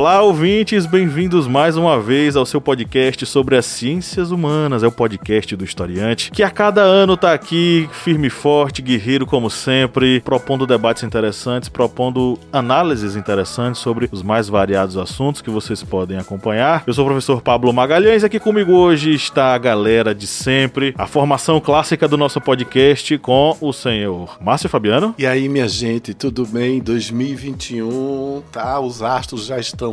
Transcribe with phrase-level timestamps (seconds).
[0.00, 4.82] Olá, ouvintes, bem-vindos mais uma vez ao seu podcast sobre as ciências humanas.
[4.82, 9.26] É o podcast do Historiante, que a cada ano tá aqui, firme e forte, guerreiro
[9.26, 15.82] como sempre, propondo debates interessantes, propondo análises interessantes sobre os mais variados assuntos que vocês
[15.82, 16.82] podem acompanhar.
[16.86, 21.06] Eu sou o professor Pablo Magalhães, aqui comigo hoje está a galera de sempre, a
[21.06, 25.14] formação clássica do nosso podcast com o senhor Márcio Fabiano.
[25.18, 26.80] E aí, minha gente, tudo bem?
[26.80, 28.80] 2021, tá?
[28.80, 29.89] Os astros já estão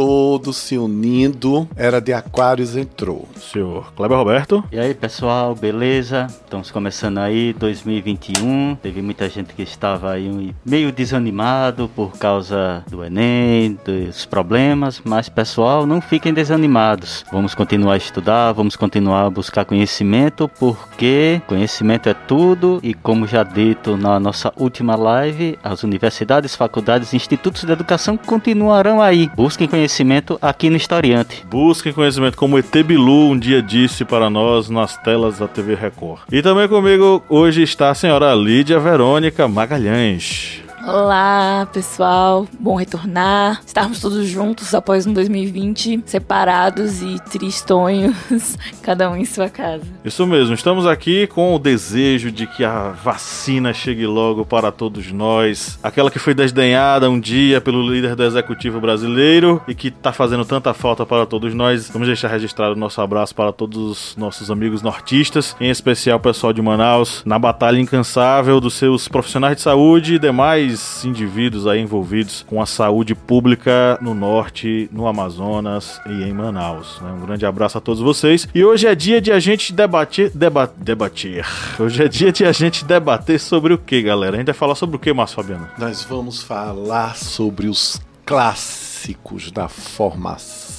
[0.00, 1.68] todos se unindo.
[1.76, 3.28] Era de Aquários entrou.
[3.36, 4.64] Senhor Kleber Roberto.
[4.72, 6.26] E aí, pessoal, beleza?
[6.26, 8.76] Estamos começando aí 2021.
[8.76, 15.28] Teve muita gente que estava aí meio desanimado por causa do Enem, dos problemas, mas
[15.28, 17.26] pessoal, não fiquem desanimados.
[17.30, 23.26] Vamos continuar a estudar, vamos continuar a buscar conhecimento, porque conhecimento é tudo e como
[23.26, 29.30] já dito na nossa última live, as universidades, faculdades, institutos de educação continuarão aí.
[29.36, 31.44] Busquem conhecimento conhecimento aqui no Historiante.
[31.50, 36.22] Busquem conhecimento, como ET Bilu um dia disse para nós nas telas da TV Record.
[36.30, 40.59] E também comigo hoje está a senhora Lídia Verônica Magalhães.
[40.86, 42.48] Olá, pessoal.
[42.58, 43.60] Bom retornar.
[43.66, 49.84] Estarmos todos juntos após um 2020, separados e tristonhos, cada um em sua casa.
[50.02, 50.54] Isso mesmo.
[50.54, 55.78] Estamos aqui com o desejo de que a vacina chegue logo para todos nós.
[55.82, 60.46] Aquela que foi desdenhada um dia pelo líder do executivo brasileiro e que está fazendo
[60.46, 61.90] tanta falta para todos nós.
[61.90, 66.22] Vamos deixar registrado o nosso abraço para todos os nossos amigos nortistas, em especial o
[66.22, 70.69] pessoal de Manaus, na batalha incansável dos seus profissionais de saúde e demais
[71.04, 77.00] indivíduos aí envolvidos com a saúde pública no norte, no Amazonas e em Manaus.
[77.00, 77.12] Né?
[77.12, 78.48] Um grande abraço a todos vocês.
[78.54, 80.30] E hoje é dia de a gente debater.
[80.34, 81.46] Deba, debater.
[81.78, 84.36] Hoje é dia de a gente debater sobre o que, galera?
[84.36, 85.68] A gente vai falar sobre o que, Márcio Fabiano?
[85.78, 90.69] Nós vamos falar sobre os clássicos da formação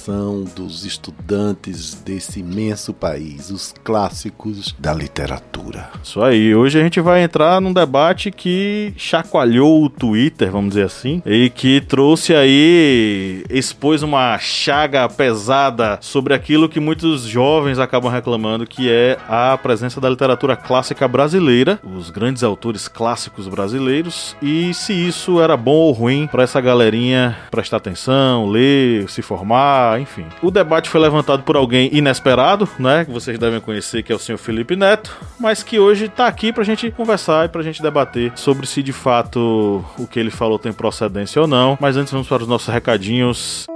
[0.56, 5.90] dos estudantes desse imenso país, os clássicos da literatura.
[6.02, 10.86] Isso aí, hoje a gente vai entrar num debate que chacoalhou o Twitter, vamos dizer
[10.86, 18.10] assim, e que trouxe aí, expôs uma chaga pesada sobre aquilo que muitos jovens acabam
[18.10, 24.74] reclamando, que é a presença da literatura clássica brasileira, os grandes autores clássicos brasileiros, e
[24.74, 30.24] se isso era bom ou ruim para essa galerinha prestar atenção, ler, se formar, enfim.
[30.42, 33.04] O debate foi levantado por alguém inesperado, né?
[33.04, 36.52] Que vocês devem conhecer, que é o senhor Felipe Neto, mas que hoje tá aqui
[36.52, 40.58] pra gente conversar e pra gente debater sobre se de fato o que ele falou
[40.58, 41.76] tem procedência ou não.
[41.80, 43.66] Mas antes vamos para os nossos recadinhos.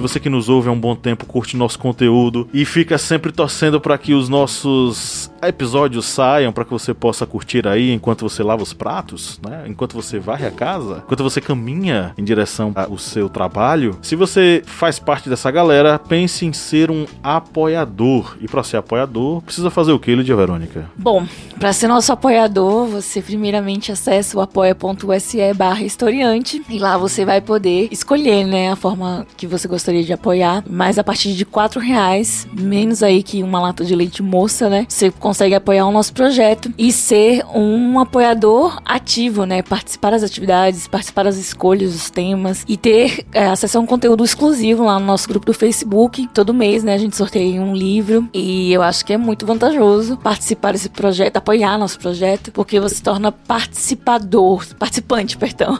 [0.00, 3.30] Se você que nos ouve há um bom tempo curte nosso conteúdo e fica sempre
[3.30, 8.42] torcendo para que os nossos episódios saiam para que você possa curtir aí enquanto você
[8.42, 9.64] lava os pratos, né?
[9.66, 13.98] Enquanto você varre a casa, enquanto você caminha em direção ao seu trabalho.
[14.00, 18.38] Se você faz parte dessa galera, pense em ser um apoiador.
[18.40, 20.90] E para ser apoiador, precisa fazer o que, Lídia Verônica?
[20.96, 21.26] Bom,
[21.58, 27.42] para ser nosso apoiador, você primeiramente acessa o apoia.se barra historiante e lá você vai
[27.42, 30.64] poder escolher, né, a forma que você gostaria de apoiar.
[30.68, 34.86] Mas a partir de quatro reais, menos aí que uma lata de leite moça, né,
[34.88, 39.62] você consegue apoiar o nosso projeto e ser um apoiador ativo, né?
[39.62, 44.24] Participar das atividades, participar das escolhas, dos temas e ter é, acesso a um conteúdo
[44.24, 46.28] exclusivo lá no nosso grupo do Facebook.
[46.28, 46.94] Todo mês, né?
[46.94, 51.36] A gente sorteia um livro e eu acho que é muito vantajoso participar desse projeto,
[51.36, 55.78] apoiar nosso projeto, porque você se torna participador, participante, perdão.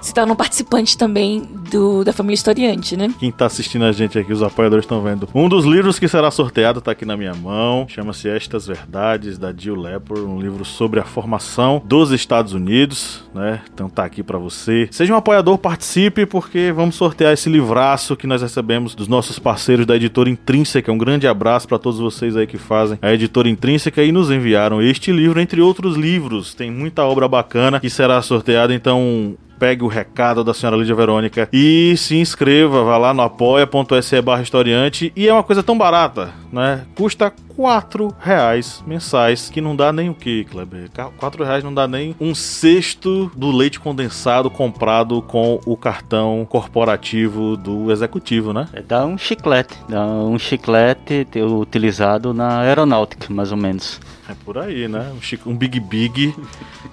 [0.00, 1.40] Se torna um participante também
[1.70, 3.12] do, da família historiante, né?
[3.18, 5.28] Quem tá assistindo a gente aqui, os apoiadores estão vendo.
[5.34, 9.38] Um dos livros que será sorteado tá aqui na minha mão, chama-se Estas Verdades Verdades,
[9.38, 13.60] da Jill Lepore, um livro sobre a formação dos Estados Unidos, né?
[13.72, 14.88] Então tá aqui para você.
[14.90, 19.86] Seja um apoiador, participe, porque vamos sortear esse livraço que nós recebemos dos nossos parceiros
[19.86, 20.92] da editora Intrínseca.
[20.92, 24.80] Um grande abraço para todos vocês aí que fazem a editora Intrínseca e nos enviaram
[24.82, 26.54] este livro, entre outros livros.
[26.54, 31.48] Tem muita obra bacana que será sorteada, então pegue o recado da senhora Lídia Verônica
[31.52, 36.30] e se inscreva, vá lá no apoia.se barra historiante e é uma coisa tão barata,
[36.52, 36.84] né?
[36.94, 40.88] Custa 4 reais mensais, que não dá nem o que, Kleber?
[41.16, 47.56] 4 reais não dá nem um sexto do leite condensado comprado com o cartão corporativo
[47.56, 48.68] do executivo, né?
[48.72, 54.00] É, dá um chiclete, dá um chiclete utilizado na aeronáutica, mais ou menos.
[54.28, 55.10] É por aí, né?
[55.46, 56.34] Um, um Big Big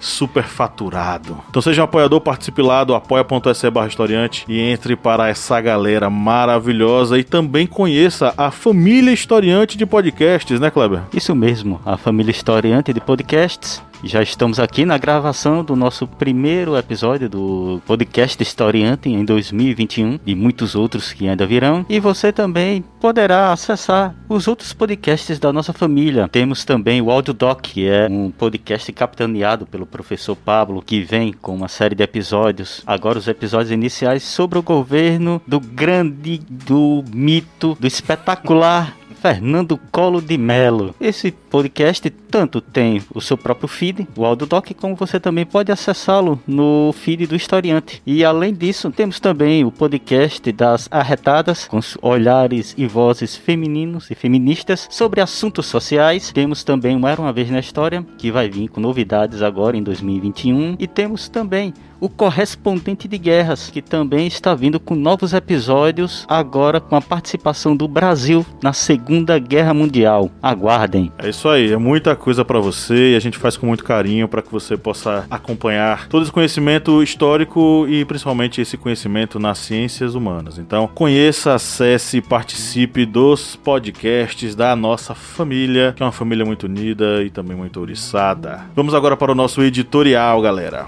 [0.00, 1.36] super faturado.
[1.50, 6.08] Então seja um apoiador, participe lá do apoia.se barra historiante e entre para essa galera
[6.08, 11.02] maravilhosa e também conheça a família historiante de podcasts Né, Kleber?
[11.12, 16.76] Isso mesmo, a família historiante de podcasts já estamos aqui na gravação do nosso primeiro
[16.76, 21.84] episódio do podcast Historiante em 2021 e muitos outros que ainda virão.
[21.88, 26.28] E você também poderá acessar os outros podcasts da nossa família.
[26.28, 31.54] Temos também o Audiodoc, que é um podcast capitaneado pelo professor Pablo, que vem com
[31.54, 32.82] uma série de episódios.
[32.86, 40.20] Agora os episódios iniciais sobre o governo do grande, do mito, do espetacular Fernando Colo
[40.20, 40.94] de Melo.
[41.00, 46.40] Esse podcast tanto tem o seu próprio feed, o AudioDoc, como você também pode acessá-lo
[46.46, 48.02] no feed do Historiante.
[48.06, 54.14] E além disso, temos também o podcast das Arretadas, com olhares e vozes femininos e
[54.14, 56.30] feministas sobre assuntos sociais.
[56.32, 59.82] Temos também o Era Uma Vez na História, que vai vir com novidades agora em
[59.82, 60.76] 2021.
[60.78, 66.80] E temos também o correspondente de guerras, que também está vindo com novos episódios, agora
[66.80, 70.30] com a participação do Brasil na Segunda Guerra Mundial.
[70.42, 71.12] Aguardem.
[71.18, 74.28] É isso aí, é muita coisa para você e a gente faz com muito carinho
[74.28, 80.14] para que você possa acompanhar todo esse conhecimento histórico e principalmente esse conhecimento nas ciências
[80.14, 80.58] humanas.
[80.58, 87.22] Então, conheça, acesse, participe dos podcasts da nossa família, que é uma família muito unida
[87.22, 88.60] e também muito ouriçada.
[88.74, 90.86] Vamos agora para o nosso editorial, galera.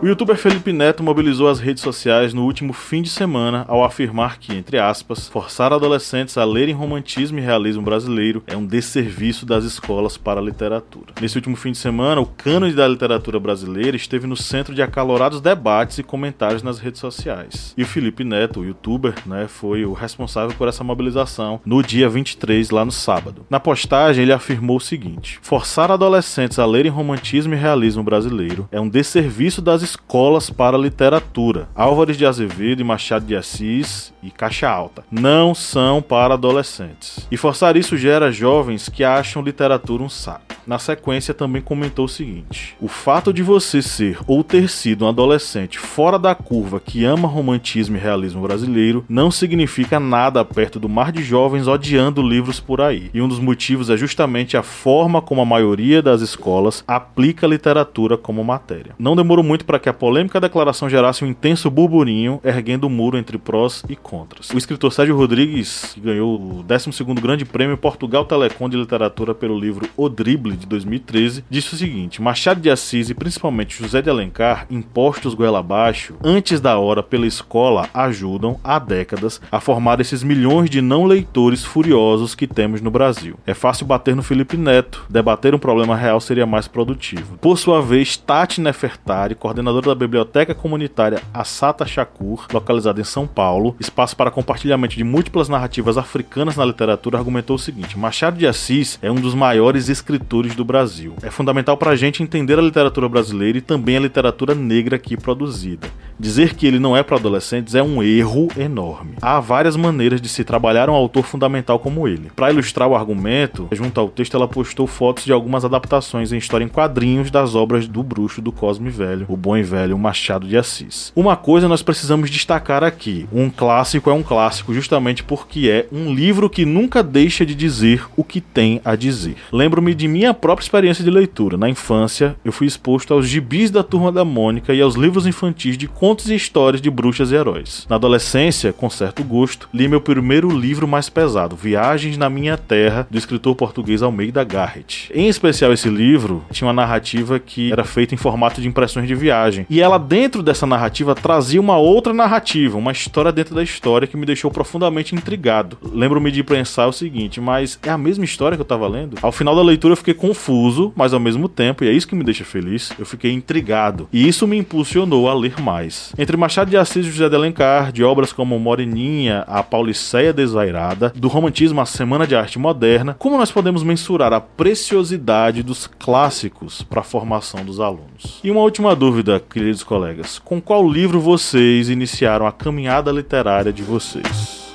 [0.00, 4.38] O youtuber Felipe Neto mobilizou as redes sociais no último fim de semana ao afirmar
[4.38, 9.64] que, entre aspas, forçar adolescentes a lerem romantismo e realismo brasileiro é um desserviço das
[9.64, 11.14] escolas para a literatura.
[11.20, 15.40] Nesse último fim de semana, o cânone da literatura brasileira esteve no centro de acalorados
[15.40, 17.74] debates e comentários nas redes sociais.
[17.76, 22.08] E o Felipe Neto, o youtuber, né, foi o responsável por essa mobilização no dia
[22.08, 23.44] 23, lá no sábado.
[23.50, 28.80] Na postagem, ele afirmou o seguinte: forçar adolescentes a lerem romantismo e realismo brasileiro é
[28.80, 31.68] um desserviço das escolas para literatura.
[31.74, 37.26] Álvares de Azevedo e Machado de Assis e Caixa Alta não são para adolescentes.
[37.30, 40.58] E forçar isso gera jovens que acham literatura um saco.
[40.68, 45.08] Na sequência, também comentou o seguinte: O fato de você ser ou ter sido um
[45.08, 50.88] adolescente fora da curva que ama romantismo e realismo brasileiro não significa nada perto do
[50.88, 53.10] mar de jovens odiando livros por aí.
[53.14, 57.48] E um dos motivos é justamente a forma como a maioria das escolas aplica a
[57.48, 58.94] literatura como matéria.
[58.98, 62.90] Não demorou muito para que a polêmica declaração gerasse um intenso burburinho, erguendo o um
[62.90, 64.50] muro entre prós e contras.
[64.50, 69.58] O escritor Sérgio Rodrigues, que ganhou o 12 Grande Prêmio Portugal Telecom de Literatura pelo
[69.58, 74.10] livro O Drible, de 2013, disse o seguinte: Machado de Assis e principalmente José de
[74.10, 80.22] Alencar, impostos goela abaixo, antes da hora pela escola, ajudam, há décadas, a formar esses
[80.22, 83.36] milhões de não leitores furiosos que temos no Brasil.
[83.46, 87.38] É fácil bater no Felipe Neto, debater um problema real seria mais produtivo.
[87.38, 93.76] Por sua vez, Tati Nefertari, coordenadora da Biblioteca Comunitária Assata Shakur, localizada em São Paulo,
[93.78, 98.98] espaço para compartilhamento de múltiplas narrativas africanas na literatura, argumentou o seguinte: Machado de Assis
[99.02, 101.14] é um dos maiores escritores do Brasil.
[101.22, 105.16] É fundamental para a gente entender a literatura brasileira e também a literatura negra aqui
[105.16, 105.88] produzida.
[106.18, 109.12] Dizer que ele não é para adolescentes é um erro enorme.
[109.22, 112.30] Há várias maneiras de se trabalhar um autor fundamental como ele.
[112.34, 116.64] Para ilustrar o argumento, junto ao texto ela postou fotos de algumas adaptações em história
[116.64, 120.56] em quadrinhos das obras do bruxo do Cosme Velho, o bom e velho Machado de
[120.56, 121.12] Assis.
[121.14, 126.14] Uma coisa nós precisamos destacar aqui: um clássico é um clássico justamente porque é um
[126.14, 129.36] livro que nunca deixa de dizer o que tem a dizer.
[129.52, 131.56] Lembro-me de minha própria experiência de leitura.
[131.56, 135.76] Na infância, eu fui exposto aos gibis da Turma da Mônica e aos livros infantis
[135.76, 137.86] de contos e histórias de bruxas e heróis.
[137.88, 143.06] Na adolescência, com certo gosto, li meu primeiro livro mais pesado, Viagens na Minha Terra,
[143.10, 145.10] do escritor português Almeida Garrett.
[145.14, 149.14] Em especial, esse livro tinha uma narrativa que era feita em formato de impressões de
[149.14, 149.47] viagem.
[149.68, 154.16] E ela, dentro dessa narrativa, trazia uma outra narrativa, uma história dentro da história que
[154.16, 155.78] me deixou profundamente intrigado.
[155.82, 159.16] Lembro-me de pensar o seguinte, mas é a mesma história que eu tava lendo?
[159.22, 162.14] Ao final da leitura eu fiquei confuso, mas ao mesmo tempo, e é isso que
[162.14, 164.08] me deixa feliz, eu fiquei intrigado.
[164.12, 166.12] E isso me impulsionou a ler mais.
[166.18, 171.12] Entre Machado de Assis e José de Alencar, de obras como Moreninha, A Pauliceia Desvairada,
[171.14, 176.82] do romantismo à Semana de Arte Moderna, como nós podemos mensurar a preciosidade dos clássicos
[176.82, 178.40] para a formação dos alunos?
[178.42, 183.82] E uma última dúvida, queridos colegas: com qual livro vocês iniciaram a caminhada literária de
[183.82, 184.67] vocês?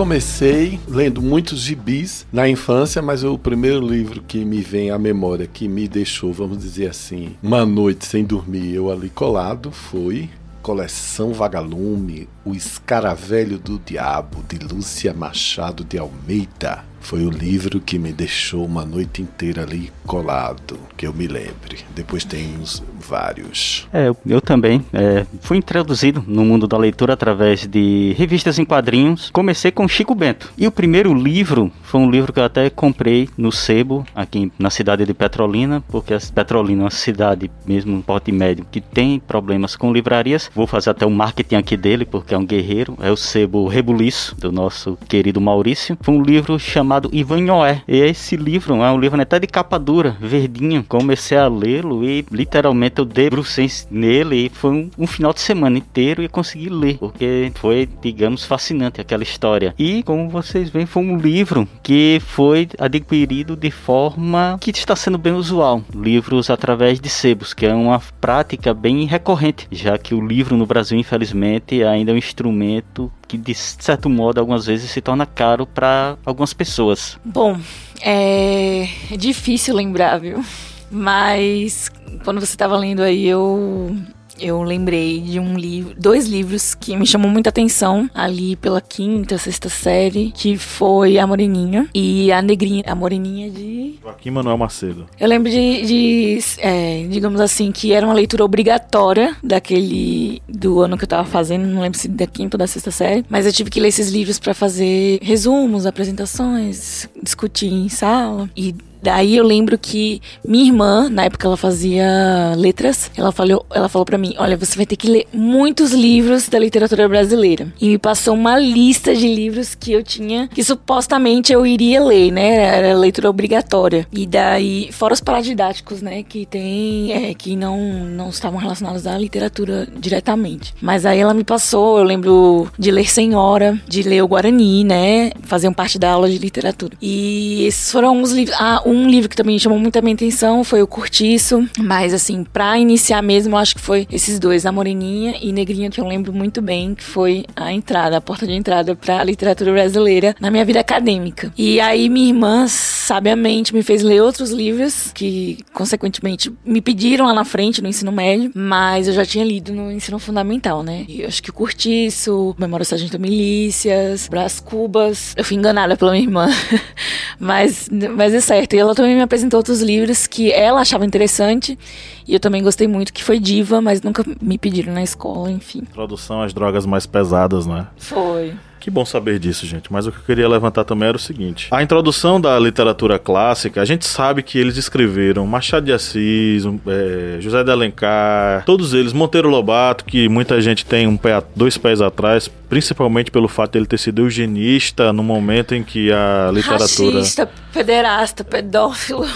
[0.00, 5.46] Comecei lendo muitos gibis na infância, mas o primeiro livro que me vem à memória,
[5.46, 10.30] que me deixou, vamos dizer assim, uma noite sem dormir, eu ali colado, foi
[10.62, 16.82] Coleção Vagalume, O Escaravelho do Diabo, de Lúcia Machado de Almeida.
[17.00, 21.78] Foi o livro que me deixou uma noite inteira ali colado, que eu me lembre.
[21.94, 23.88] Depois tem uns vários.
[23.92, 24.84] É, eu, também.
[24.92, 29.30] É, fui introduzido no mundo da leitura através de revistas em quadrinhos.
[29.30, 30.52] Comecei com Chico Bento.
[30.56, 34.70] E o primeiro livro foi um livro que eu até comprei no Sebo, aqui na
[34.70, 39.76] cidade de Petrolina, porque Petrolina é uma cidade, mesmo um porte médio, que tem problemas
[39.76, 40.50] com livrarias.
[40.54, 42.96] Vou fazer até o marketing aqui dele, porque é um guerreiro.
[43.00, 45.96] É o Sebo Rebuliço, do nosso querido Maurício.
[46.00, 47.82] Foi um livro chamado Ivan Noé.
[47.86, 50.84] E esse livro é um livro até de capa dura, verdinho.
[50.88, 55.78] Comecei a lê-lo e literalmente eu debrucei nele e foi um, um, final de semana
[55.78, 59.74] inteiro e consegui ler, porque foi, digamos, fascinante aquela história.
[59.78, 65.18] E, como vocês veem, foi um livro que foi adquirido de forma que está sendo
[65.18, 65.82] bem usual.
[65.94, 70.66] Livros através de sebos, que é uma prática bem recorrente, já que o livro no
[70.66, 75.64] Brasil, infelizmente, ainda é um instrumento que de certo modo algumas vezes se torna caro
[75.64, 77.18] para algumas pessoas.
[77.24, 77.56] Bom,
[78.00, 78.88] é...
[79.10, 80.44] é difícil lembrar, viu?
[80.90, 81.90] Mas
[82.24, 83.96] quando você estava lendo aí, eu
[84.40, 89.36] eu lembrei de um livro, dois livros que me chamou muita atenção ali pela quinta,
[89.36, 93.98] sexta série, que foi A Moreninha e A Negrinha, A Moreninha de...
[94.02, 95.06] Joaquim Manuel Macedo.
[95.18, 100.96] Eu lembro de, de é, digamos assim, que era uma leitura obrigatória daquele, do ano
[100.96, 103.52] que eu tava fazendo, não lembro se da quinta ou da sexta série, mas eu
[103.52, 109.44] tive que ler esses livros para fazer resumos, apresentações, discutir em sala e Daí eu
[109.44, 114.34] lembro que minha irmã, na época ela fazia letras, ela falou, ela falou para mim:
[114.38, 117.72] "Olha, você vai ter que ler muitos livros da literatura brasileira".
[117.80, 122.30] E me passou uma lista de livros que eu tinha que supostamente eu iria ler,
[122.30, 122.48] né?
[122.78, 124.06] Era leitura obrigatória.
[124.12, 129.16] E daí, fora os paradidáticos, né, que tem, é, que não não estavam relacionados à
[129.16, 130.74] literatura diretamente.
[130.80, 135.32] Mas aí ela me passou, eu lembro de ler Senhora, de ler o Guarani, né?
[135.42, 136.96] Faziam parte da aula de literatura.
[137.00, 138.56] E esses foram os livros.
[138.58, 142.76] Ah, um livro que também chamou muita minha atenção foi o Curtiço, mas assim, pra
[142.76, 146.32] iniciar mesmo, eu acho que foi esses dois, A Moreninha e Negrinha, que eu lembro
[146.32, 150.64] muito bem, que foi a entrada, a porta de entrada pra literatura brasileira na minha
[150.64, 151.52] vida acadêmica.
[151.56, 157.32] E aí minha irmã, sabiamente, me fez ler outros livros que, consequentemente, me pediram lá
[157.32, 161.04] na frente, no ensino médio, mas eu já tinha lido no ensino fundamental, né?
[161.08, 166.10] E eu acho que o Curtiço, Memória Sargento Milícias, Brás Cubas, eu fui enganada pela
[166.10, 166.48] minha irmã,
[167.38, 171.78] mas, mas é certo, ela também me apresentou outros livros que ela achava interessante
[172.26, 175.80] e eu também gostei muito, que foi Diva, mas nunca me pediram na escola, enfim.
[175.80, 177.86] Introdução às drogas mais pesadas, né?
[177.96, 178.54] Foi.
[178.80, 179.92] Que bom saber disso, gente.
[179.92, 183.82] Mas o que eu queria levantar também era o seguinte: a introdução da literatura clássica,
[183.82, 189.12] a gente sabe que eles escreveram Machado de Assis, é, José de Alencar, todos eles,
[189.12, 193.78] Monteiro Lobato, que muita gente tem um pé, dois pés atrás, principalmente pelo fato de
[193.80, 197.18] ele ter sido eugenista no momento em que a literatura.
[197.18, 199.26] Racista, pederasta, pedófilo.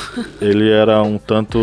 [0.40, 1.58] Ele era um tanto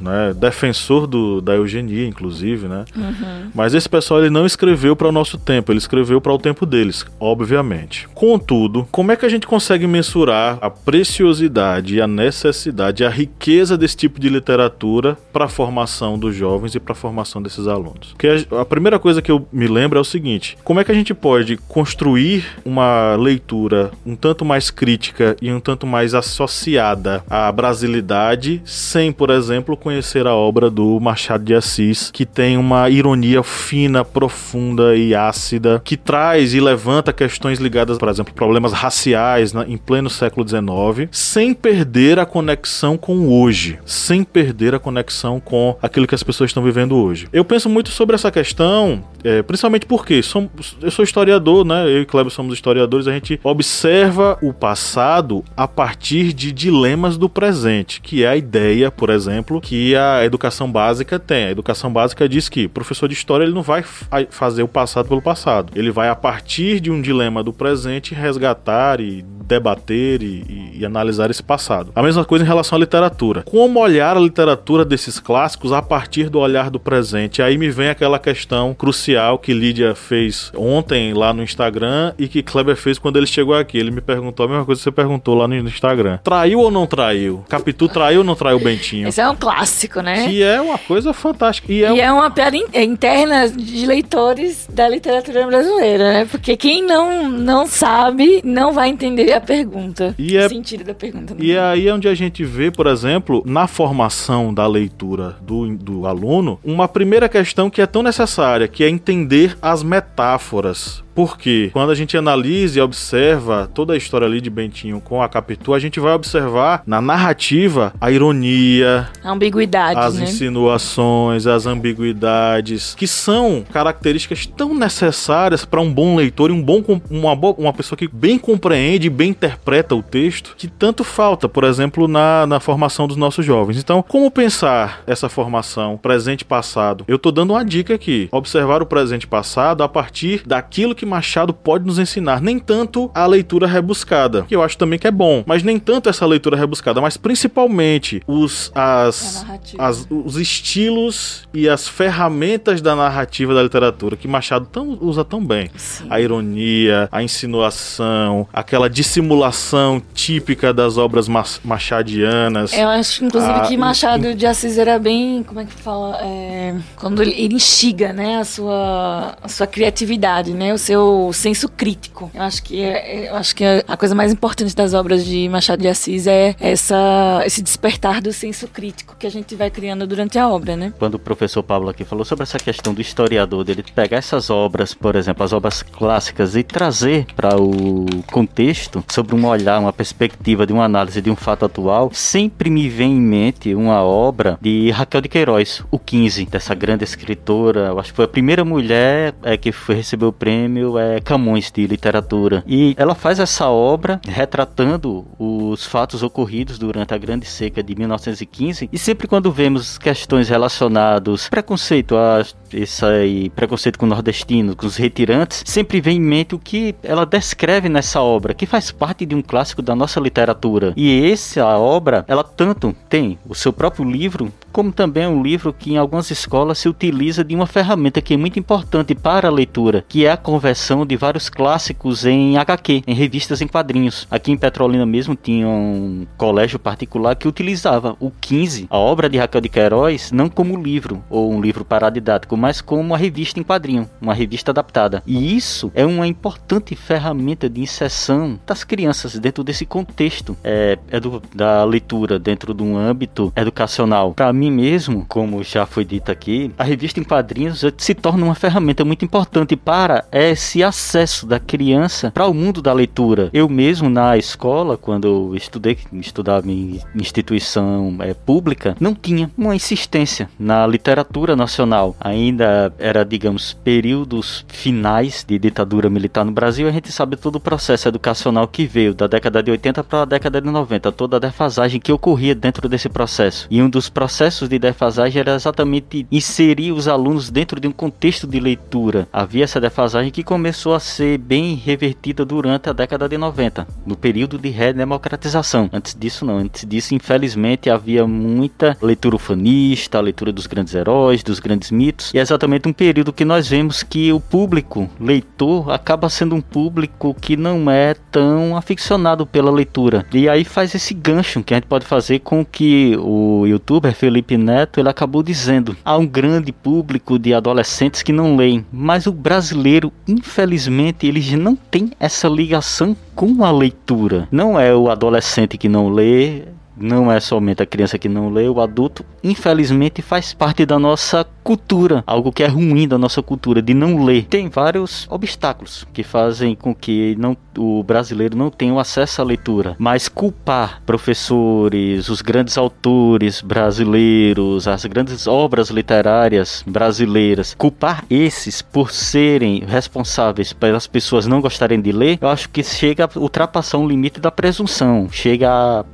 [0.00, 2.84] né, defensor do, da eugenia, inclusive, né?
[2.94, 3.50] Uhum.
[3.54, 6.66] Mas esse pessoal ele não escreveu para o nosso tempo, ele escreveu para o tempo
[6.66, 8.08] deles obviamente.
[8.14, 13.96] Contudo, como é que a gente consegue mensurar a preciosidade, a necessidade, a riqueza desse
[13.96, 18.12] tipo de literatura para a formação dos jovens e para a formação desses alunos?
[18.12, 20.94] Porque a primeira coisa que eu me lembro é o seguinte: como é que a
[20.94, 27.50] gente pode construir uma leitura um tanto mais crítica e um tanto mais associada à
[27.50, 33.42] brasilidade sem, por exemplo, conhecer a obra do Machado de Assis, que tem uma ironia
[33.42, 39.76] fina, profunda e ácida, que traz e levanta questões ligadas, por exemplo, problemas raciais em
[39.76, 45.76] pleno século XIX, sem perder a conexão com o hoje, sem perder a conexão com
[45.82, 47.28] aquilo que as pessoas estão vivendo hoje.
[47.32, 51.84] Eu penso muito sobre essa questão, é, principalmente porque somos, sou historiador, né?
[51.86, 57.28] Eu e Kleber somos historiadores, a gente observa o passado a partir de dilemas do
[57.28, 61.46] presente, que é a ideia, por exemplo, que a educação básica tem.
[61.46, 63.84] A educação básica diz que o professor de história ele não vai
[64.30, 69.00] fazer o passado pelo passado, ele vai a partir de um dilema do presente resgatar
[69.00, 71.92] e debater e, e, e, analisar esse passado.
[71.94, 73.42] A mesma coisa em relação à literatura.
[73.42, 77.42] Como olhar a literatura desses clássicos a partir do olhar do presente?
[77.42, 82.42] Aí me vem aquela questão crucial que Lídia fez ontem lá no Instagram e que
[82.42, 83.78] Kleber fez quando ele chegou aqui.
[83.78, 86.18] Ele me perguntou a mesma coisa que você perguntou lá no Instagram.
[86.22, 87.44] Traiu ou não traiu?
[87.48, 89.08] Capitu traiu ou não traiu o Bentinho?
[89.08, 90.26] Esse é um clássico, né?
[90.26, 91.72] Que é uma coisa fantástica.
[91.72, 96.24] E é, e é uma piada interna de leitores da literatura brasileira, né?
[96.30, 100.14] Porque quem não, não sabe não vai entender a pergunta.
[100.18, 101.36] E é, o sentido da pergunta.
[101.38, 106.06] E é aí onde a gente vê, por exemplo, na formação da leitura do, do
[106.06, 111.90] aluno, uma primeira questão que é tão necessária, que é entender as metáforas porque quando
[111.90, 115.78] a gente analisa e observa toda a história ali de Bentinho com a Capitu, a
[115.78, 120.24] gente vai observar na narrativa a ironia, a ambiguidade, as né?
[120.24, 126.82] insinuações, as ambiguidades, que são características tão necessárias para um bom leitor e um bom
[127.10, 131.64] uma, uma pessoa que bem compreende e bem interpreta o texto, que tanto falta, por
[131.64, 133.78] exemplo, na, na formação dos nossos jovens.
[133.78, 137.04] Então, como pensar essa formação presente e passado?
[137.08, 141.03] Eu tô dando uma dica aqui: observar o presente e passado a partir daquilo que
[141.04, 142.40] que Machado pode nos ensinar.
[142.40, 146.08] Nem tanto a leitura rebuscada, que eu acho também que é bom, mas nem tanto
[146.08, 149.44] essa leitura rebuscada, mas principalmente os, as,
[149.78, 155.44] as os estilos e as ferramentas da narrativa da literatura que Machado tão, usa tão
[155.44, 155.70] bem.
[155.76, 156.06] Sim.
[156.08, 161.28] A ironia, a insinuação, aquela dissimulação típica das obras
[161.62, 162.72] machadianas.
[162.72, 166.18] Eu acho, inclusive, a, que Machado de Assis era bem, como é que fala?
[166.22, 171.32] É, quando ele, ele instiga, né, a sua, a sua criatividade, né, o seu seu
[171.32, 172.30] senso crítico.
[172.32, 175.48] Eu acho que é, eu acho que é a coisa mais importante das obras de
[175.48, 180.06] Machado de Assis é essa, esse despertar do senso crítico que a gente vai criando
[180.06, 180.92] durante a obra, né?
[180.98, 184.94] Quando o professor Pablo aqui falou sobre essa questão do historiador, dele pegar essas obras,
[184.94, 190.66] por exemplo, as obras clássicas e trazer para o contexto sobre um olhar, uma perspectiva
[190.66, 194.90] de uma análise de um fato atual, sempre me vem em mente uma obra de
[194.90, 199.34] Raquel de Queiroz, o 15, dessa grande escritora, eu acho que foi a primeira mulher
[199.42, 202.62] é, que foi receber o prêmio prêmio é, Camões de Literatura.
[202.66, 208.90] E ela faz essa obra retratando os fatos ocorridos durante a Grande Seca de 1915
[208.92, 212.44] e sempre quando vemos questões relacionadas preconceito a
[212.74, 217.88] esse preconceito com nordestinos, com os retirantes, sempre vem em mente o que ela descreve
[217.88, 220.92] nessa obra, que faz parte de um clássico da nossa literatura.
[220.96, 225.72] E essa obra, ela tanto tem o seu próprio livro, como também é um livro
[225.72, 229.52] que em algumas escolas se utiliza de uma ferramenta que é muito importante para a
[229.52, 234.26] leitura, que é a conversão de vários clássicos em HQ, em revistas em quadrinhos.
[234.30, 239.38] Aqui em Petrolina mesmo tinha um colégio particular que utilizava o 15, a obra de
[239.38, 243.62] Raquel de Queiroz, não como livro ou um livro paradidático, mas como uma revista em
[243.62, 245.22] quadrinho, uma revista adaptada.
[245.26, 251.42] E isso é uma importante ferramenta de inserção das crianças dentro desse contexto é, edu,
[251.54, 254.32] da leitura, dentro de um âmbito educacional.
[254.32, 258.54] Para mim mesmo, como já foi dito aqui, a revista em quadrinhos se torna uma
[258.54, 263.50] ferramenta muito importante para esse acesso da criança para o mundo da leitura.
[263.52, 269.76] Eu mesmo na escola, quando eu estudei, estudava em instituição é, pública, não tinha uma
[269.76, 272.14] insistência na literatura nacional.
[272.20, 277.56] Ainda ainda era, digamos, períodos finais de ditadura militar no Brasil, a gente sabe todo
[277.56, 281.36] o processo educacional que veio da década de 80 para a década de 90, toda
[281.36, 283.66] a defasagem que ocorria dentro desse processo.
[283.70, 288.46] E um dos processos de defasagem era exatamente inserir os alunos dentro de um contexto
[288.46, 289.26] de leitura.
[289.32, 294.16] Havia essa defasagem que começou a ser bem revertida durante a década de 90, no
[294.16, 295.90] período de redemocratização.
[295.92, 301.58] Antes disso não, antes disso infelizmente havia muita leitura ufanista, leitura dos grandes heróis, dos
[301.58, 306.56] grandes mitos, e exatamente um período que nós vemos que o público leitor acaba sendo
[306.56, 310.26] um público que não é tão aficionado pela leitura.
[310.32, 314.56] E aí faz esse gancho que a gente pode fazer com que o youtuber Felipe
[314.56, 319.32] Neto ele acabou dizendo: há um grande público de adolescentes que não leem, mas o
[319.32, 324.48] brasileiro, infelizmente, ele não tem essa ligação com a leitura.
[324.50, 326.62] Não é o adolescente que não lê,
[326.96, 331.44] não é somente a criança que não lê, o adulto, infelizmente, faz parte da nossa
[331.64, 334.44] cultura, algo que é ruim da nossa cultura, de não ler.
[334.44, 339.96] Tem vários obstáculos que fazem com que não, o brasileiro não tenha acesso à leitura,
[339.98, 349.10] mas culpar professores, os grandes autores brasileiros, as grandes obras literárias brasileiras, culpar esses por
[349.10, 354.06] serem responsáveis pelas pessoas não gostarem de ler, eu acho que chega a ultrapassar um
[354.06, 355.70] limite da presunção, chega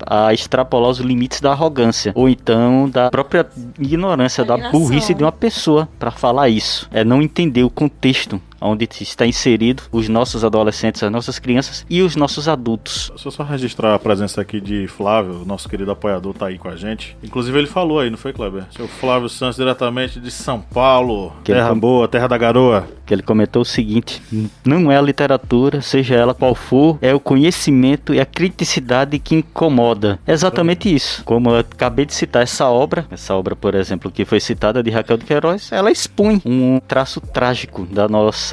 [0.06, 3.44] a, a extrapolar os limites da arrogância, ou então da própria
[3.78, 6.88] ignorância, da burrice de uma pessoa para falar isso.
[6.92, 12.02] É não entender o contexto onde está inserido os nossos adolescentes, as nossas crianças e
[12.02, 13.08] os nossos adultos.
[13.10, 16.68] Deixa eu só registrar a presença aqui de Flávio, nosso querido apoiador, tá aí com
[16.68, 17.16] a gente.
[17.22, 18.64] Inclusive ele falou aí, não foi, Kleber?
[18.76, 21.32] Seu Flávio Santos, diretamente de São Paulo.
[21.44, 22.86] Que terra ele- boa, terra da garoa.
[23.06, 24.22] Que ele comentou o seguinte:
[24.64, 29.34] não é a literatura, seja ela qual for, é o conhecimento e a criticidade que
[29.34, 30.18] incomoda.
[30.26, 31.24] É exatamente isso.
[31.24, 34.90] Como eu acabei de citar essa obra, essa obra, por exemplo, que foi citada de
[34.90, 38.49] Raquel de Queiroz, ela expõe um traço trágico da nossa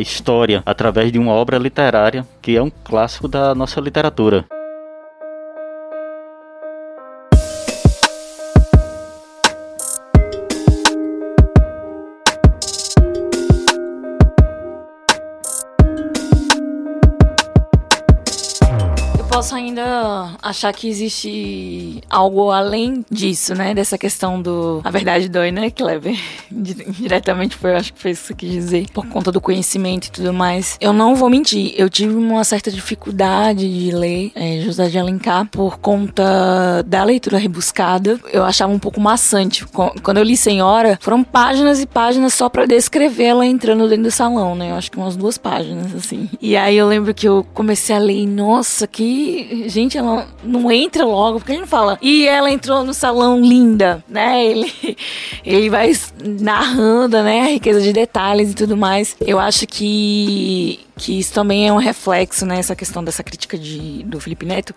[0.00, 4.44] história através de uma obra literária que é um clássico da nossa literatura.
[20.42, 23.74] Achar que existe algo além disso, né?
[23.74, 24.80] Dessa questão do.
[24.84, 26.18] A verdade dói, né, Kleber?
[26.50, 28.86] Di- Diretamente foi, acho que foi isso que quis dizer.
[28.92, 30.76] Por conta do conhecimento e tudo mais.
[30.80, 35.46] Eu não vou mentir, eu tive uma certa dificuldade de ler é, José de Alencar
[35.48, 38.18] por conta da leitura rebuscada.
[38.32, 39.64] Eu achava um pouco maçante.
[40.02, 44.10] Quando eu li Senhora, foram páginas e páginas só pra descrever ela entrando dentro do
[44.10, 44.70] salão, né?
[44.70, 46.28] Eu acho que umas duas páginas, assim.
[46.40, 49.64] E aí eu lembro que eu comecei a ler nossa, que.
[49.68, 51.98] Gente, ela não entra logo, porque ele não fala.
[52.00, 54.42] E ela entrou no salão linda, né?
[54.52, 54.96] Ele,
[55.44, 55.92] ele vai
[56.24, 57.40] narrando, né?
[57.40, 59.16] A riqueza de detalhes e tudo mais.
[59.20, 60.80] Eu acho que.
[61.04, 62.60] Que isso também é um reflexo, né?
[62.60, 64.72] Essa questão dessa crítica de, do Felipe Neto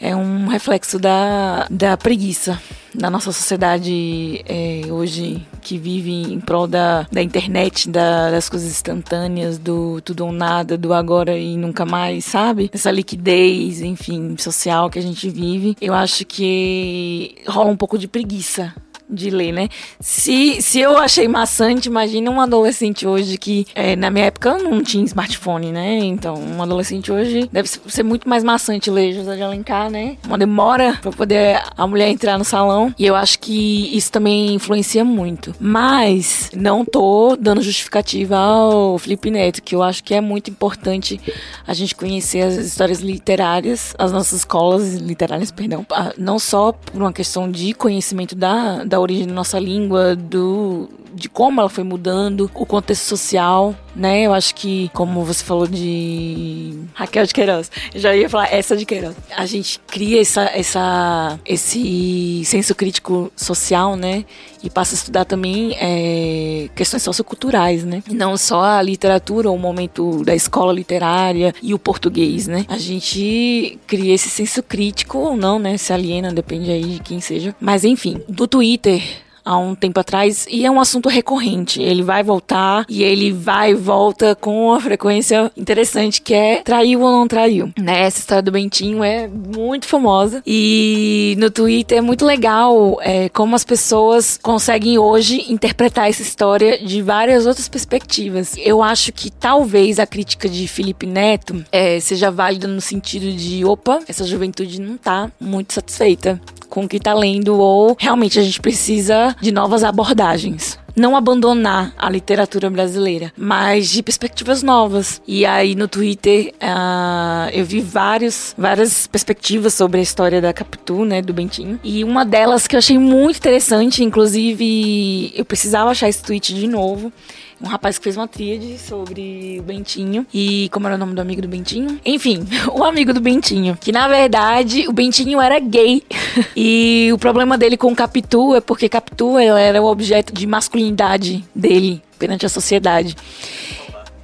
[0.00, 2.60] é um reflexo da, da preguiça
[2.92, 8.68] da nossa sociedade é, hoje que vive em prol da, da internet, da- das coisas
[8.68, 12.68] instantâneas, do tudo ou nada, do agora e nunca mais, sabe?
[12.72, 15.76] Essa liquidez, enfim, social que a gente vive.
[15.80, 18.74] Eu acho que rola um pouco de preguiça
[19.10, 19.68] de ler, né?
[19.98, 24.82] Se, se eu achei maçante, imagina um adolescente hoje que, é, na minha época, não
[24.82, 25.98] tinha smartphone, né?
[25.98, 30.16] Então, um adolescente hoje deve ser muito mais maçante ler José de Alencar, né?
[30.26, 32.94] Uma demora pra poder a mulher entrar no salão.
[32.98, 35.54] E eu acho que isso também influencia muito.
[35.58, 41.20] Mas, não tô dando justificativa ao Felipe Neto, que eu acho que é muito importante
[41.66, 47.12] a gente conhecer as histórias literárias, as nossas escolas literárias, perdão, não só por uma
[47.12, 52.50] questão de conhecimento da, da origem da nossa língua, do de como ela foi mudando,
[52.54, 54.22] o contexto social, né?
[54.22, 58.76] Eu acho que, como você falou de Raquel de Queiroz, eu já ia falar essa
[58.76, 59.16] de Queiroz.
[59.36, 64.24] A gente cria essa, essa, esse senso crítico social, né?
[64.62, 68.02] E passa a estudar também é, questões socioculturais, né?
[68.10, 72.64] Não só a literatura, o momento da escola literária e o português, né?
[72.68, 75.76] A gente cria esse senso crítico ou não, né?
[75.76, 77.54] Se aliena, depende aí de quem seja.
[77.60, 79.02] Mas enfim, do Twitter
[79.44, 81.82] há um tempo atrás e é um assunto recorrente.
[81.82, 87.00] Ele vai voltar e ele vai e volta com uma frequência interessante que é traiu
[87.00, 87.72] ou não traiu.
[87.78, 88.02] Né?
[88.02, 93.54] Essa história do Bentinho é muito famosa e no Twitter é muito legal é, como
[93.54, 98.54] as pessoas conseguem hoje interpretar essa história de várias outras perspectivas.
[98.58, 103.64] Eu acho que talvez a crítica de Felipe Neto é, seja válida no sentido de
[103.64, 108.42] opa, essa juventude não tá muito satisfeita com o que tá lendo ou realmente a
[108.42, 110.78] gente precisa de novas abordagens.
[110.96, 115.22] Não abandonar a literatura brasileira, mas de perspectivas novas.
[115.26, 121.04] E aí no Twitter ah, eu vi vários, várias perspectivas sobre a história da Capitu,
[121.04, 121.78] né, do Bentinho.
[121.82, 126.66] E uma delas que eu achei muito interessante, inclusive eu precisava achar esse tweet de
[126.66, 127.12] novo
[127.62, 130.26] um rapaz que fez uma tríade sobre o Bentinho.
[130.32, 132.00] E como era o nome do amigo do Bentinho?
[132.04, 133.76] Enfim, o amigo do Bentinho.
[133.80, 136.02] Que na verdade o Bentinho era gay.
[136.56, 142.02] e o problema dele com Capitu é porque Capitu era o objeto de masculinidade dele
[142.18, 143.14] perante a sociedade.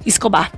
[0.05, 0.51] Escobar.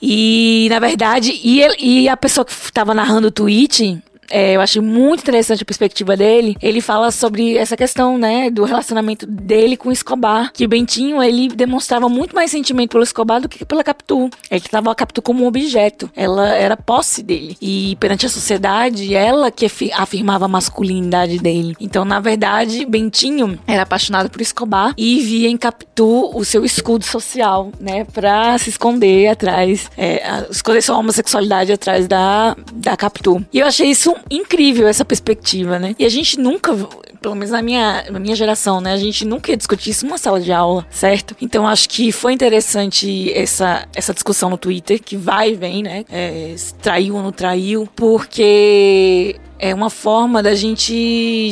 [0.00, 4.02] E na verdade, e, ele- e a pessoa que estava narrando o tweet.
[4.32, 6.56] É, eu achei muito interessante a perspectiva dele.
[6.60, 10.50] Ele fala sobre essa questão, né, do relacionamento dele com Escobar.
[10.52, 14.30] Que Bentinho, ele demonstrava muito mais sentimento pelo Escobar do que pela Capitu.
[14.50, 16.10] Ele tratava a Capitu como um objeto.
[16.16, 17.56] Ela era posse dele.
[17.60, 21.76] E perante a sociedade, ela que afi- afirmava a masculinidade dele.
[21.80, 27.04] Então, na verdade, Bentinho era apaixonado por Escobar e via em Capitu o seu escudo
[27.04, 33.44] social, né, pra se esconder atrás, é, esconder sua homossexualidade atrás da, da Capitu.
[33.52, 35.94] E eu achei isso incrível, essa perspectiva, né?
[35.98, 36.72] E a gente nunca,
[37.20, 40.18] pelo menos na minha, na minha geração, né, a gente nunca ia discutir isso numa
[40.18, 41.36] sala de aula, certo?
[41.40, 46.04] Então acho que foi interessante essa, essa discussão no Twitter, que vai e vem, né?
[46.10, 50.92] É, traiu ou não traiu, porque é uma forma da gente,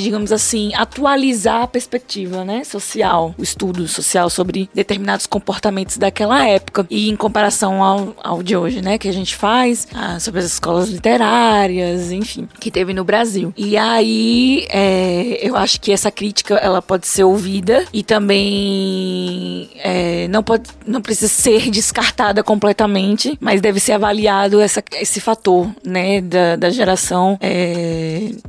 [0.03, 6.85] digamos assim, atualizar a perspectiva, né, social, o estudo social sobre determinados comportamentos daquela época
[6.91, 10.47] e em comparação ao, ao de hoje, né, que a gente faz ah, sobre as
[10.47, 13.55] escolas literárias, enfim, que teve no Brasil.
[13.57, 20.27] E aí, é, eu acho que essa crítica ela pode ser ouvida e também é,
[20.27, 26.21] não pode, não precisa ser descartada completamente, mas deve ser avaliado essa, esse fator, né,
[26.21, 28.00] da, da geração é,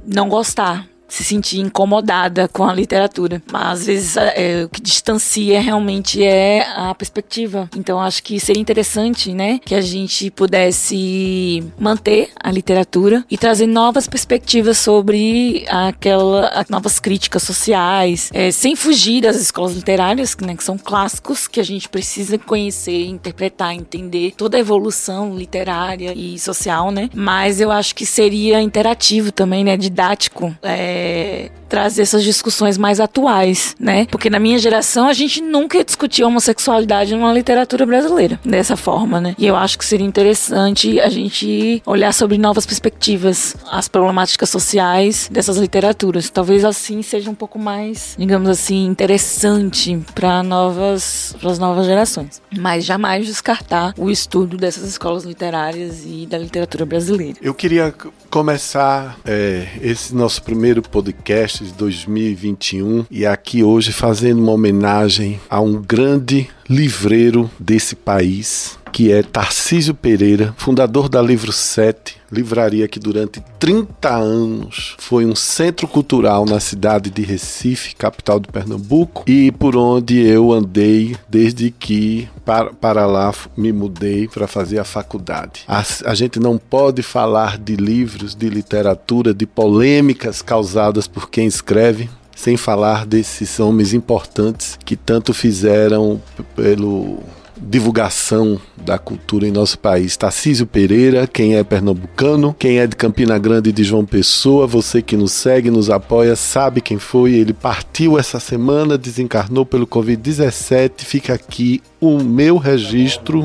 [0.05, 3.41] não gostar se sentir incomodada com a literatura.
[3.51, 7.69] Mas às vezes é, o que distancia realmente é a perspectiva.
[7.75, 13.67] Então acho que seria interessante, né, que a gente pudesse manter a literatura e trazer
[13.67, 20.63] novas perspectivas sobre aquela novas críticas sociais, é, sem fugir das escolas literárias, né, que
[20.63, 26.91] são clássicos que a gente precisa conhecer, interpretar, entender toda a evolução literária e social,
[26.91, 27.09] né?
[27.13, 30.55] Mas eu acho que seria interativo também, né, didático.
[30.61, 34.05] É, é, trazer essas discussões mais atuais, né?
[34.11, 39.33] Porque na minha geração a gente nunca discutia homossexualidade numa literatura brasileira dessa forma, né?
[39.37, 45.29] E eu acho que seria interessante a gente olhar sobre novas perspectivas, as problemáticas sociais
[45.31, 46.29] dessas literaturas.
[46.29, 52.41] Talvez assim seja um pouco mais, digamos assim, interessante para novas, para as novas gerações.
[52.59, 57.37] Mas jamais descartar o estudo dessas escolas literárias e da literatura brasileira.
[57.41, 57.93] Eu queria
[58.29, 65.61] começar é, esse nosso primeiro podcast de 2021 e aqui hoje fazendo uma homenagem a
[65.61, 72.99] um grande livreiro desse país, que é Tarcísio Pereira, fundador da Livro 7, livraria que
[72.99, 79.51] durante 30 anos foi um centro cultural na cidade de Recife, capital de Pernambuco, e
[79.51, 85.63] por onde eu andei desde que para, para lá me mudei para fazer a faculdade.
[85.67, 91.47] A, a gente não pode falar de livros, de literatura, de polêmicas causadas por quem
[91.47, 96.21] escreve, sem falar desses homens importantes que tanto fizeram
[96.55, 97.19] pelo
[97.61, 100.17] divulgação da cultura em nosso país.
[100.17, 105.15] Tarcísio Pereira, quem é pernambucano, quem é de Campina Grande de João Pessoa, você que
[105.15, 107.33] nos segue, nos apoia, sabe quem foi.
[107.33, 110.91] Ele partiu essa semana, desencarnou pelo Covid-17.
[111.03, 113.41] Fica aqui o meu registro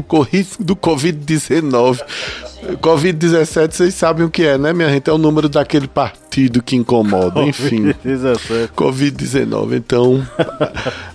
[0.58, 2.00] do Covid-19.
[2.80, 5.08] Covid-17, vocês sabem o que é, né, minha gente?
[5.08, 7.42] É o número daquele partido que incomoda.
[7.42, 7.94] Enfim.
[8.74, 9.76] Covid-19.
[9.76, 10.26] Então,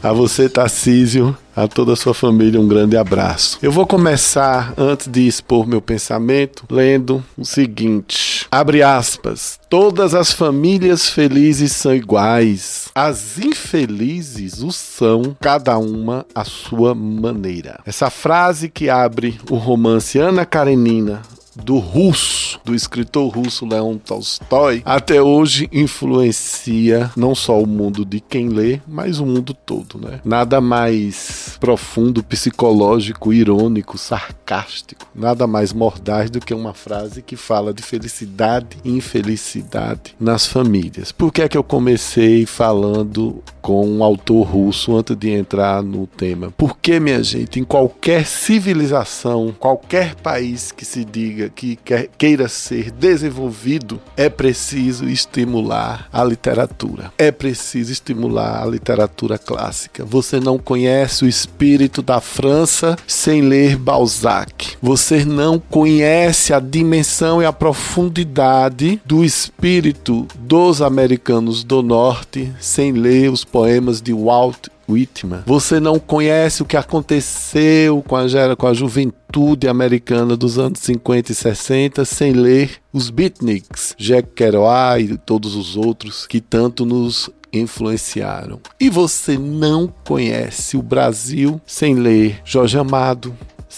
[0.01, 3.59] a você, Tarcísio, a toda a sua família, um grande abraço.
[3.61, 9.59] Eu vou começar, antes de expor meu pensamento, lendo o seguinte: abre aspas.
[9.69, 12.89] Todas as famílias felizes são iguais.
[12.95, 17.79] As infelizes o são, cada uma à sua maneira.
[17.85, 21.21] Essa frase que abre o romance Ana Karenina,
[21.63, 28.19] do russo, do escritor russo Leon Tolstói, até hoje influencia não só o mundo de
[28.19, 30.19] quem lê, mas o mundo todo, né?
[30.23, 37.73] Nada mais profundo, psicológico, irônico, sarcástico, nada mais mordaz do que uma frase que fala
[37.73, 41.11] de felicidade e infelicidade nas famílias.
[41.11, 46.07] Por que é que eu comecei falando com um autor russo antes de entrar no
[46.07, 46.51] tema?
[46.57, 51.77] Porque, minha gente, em qualquer civilização, qualquer país que se diga que
[52.17, 57.11] queira ser desenvolvido, é preciso estimular a literatura.
[57.17, 60.03] É preciso estimular a literatura clássica.
[60.05, 64.77] Você não conhece o espírito da França sem ler Balzac.
[64.81, 72.91] Você não conhece a dimensão e a profundidade do espírito dos americanos do norte sem
[72.91, 75.43] ler os poemas de Walt Whitman.
[75.45, 81.31] Você não conhece o que aconteceu com a, com a juventude americana dos anos 50
[81.31, 87.29] e 60 sem ler os beatniks, Jack Kerouac e todos os outros que tanto nos
[87.53, 88.59] influenciaram.
[88.79, 93.35] E você não conhece o Brasil sem ler Jorge Amado,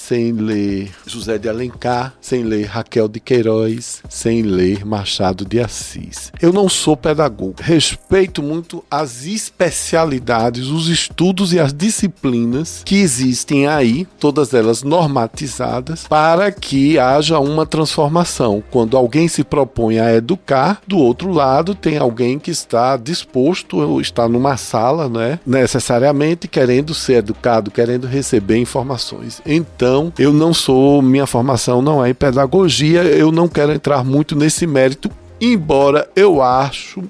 [0.07, 6.29] sem ler José de Alencar, sem ler Raquel de Queiroz, sem ler Machado de Assis.
[6.41, 7.55] Eu não sou pedagogo.
[7.61, 16.05] Respeito muito as especialidades, os estudos e as disciplinas que existem aí, todas elas normatizadas,
[16.05, 18.61] para que haja uma transformação.
[18.71, 24.01] Quando alguém se propõe a educar, do outro lado tem alguém que está disposto ou
[24.01, 29.41] está numa sala, né, necessariamente querendo ser educado, querendo receber informações.
[29.45, 34.03] Então, então, eu não sou, minha formação não é em pedagogia, eu não quero entrar
[34.03, 37.03] muito nesse mérito, embora eu acho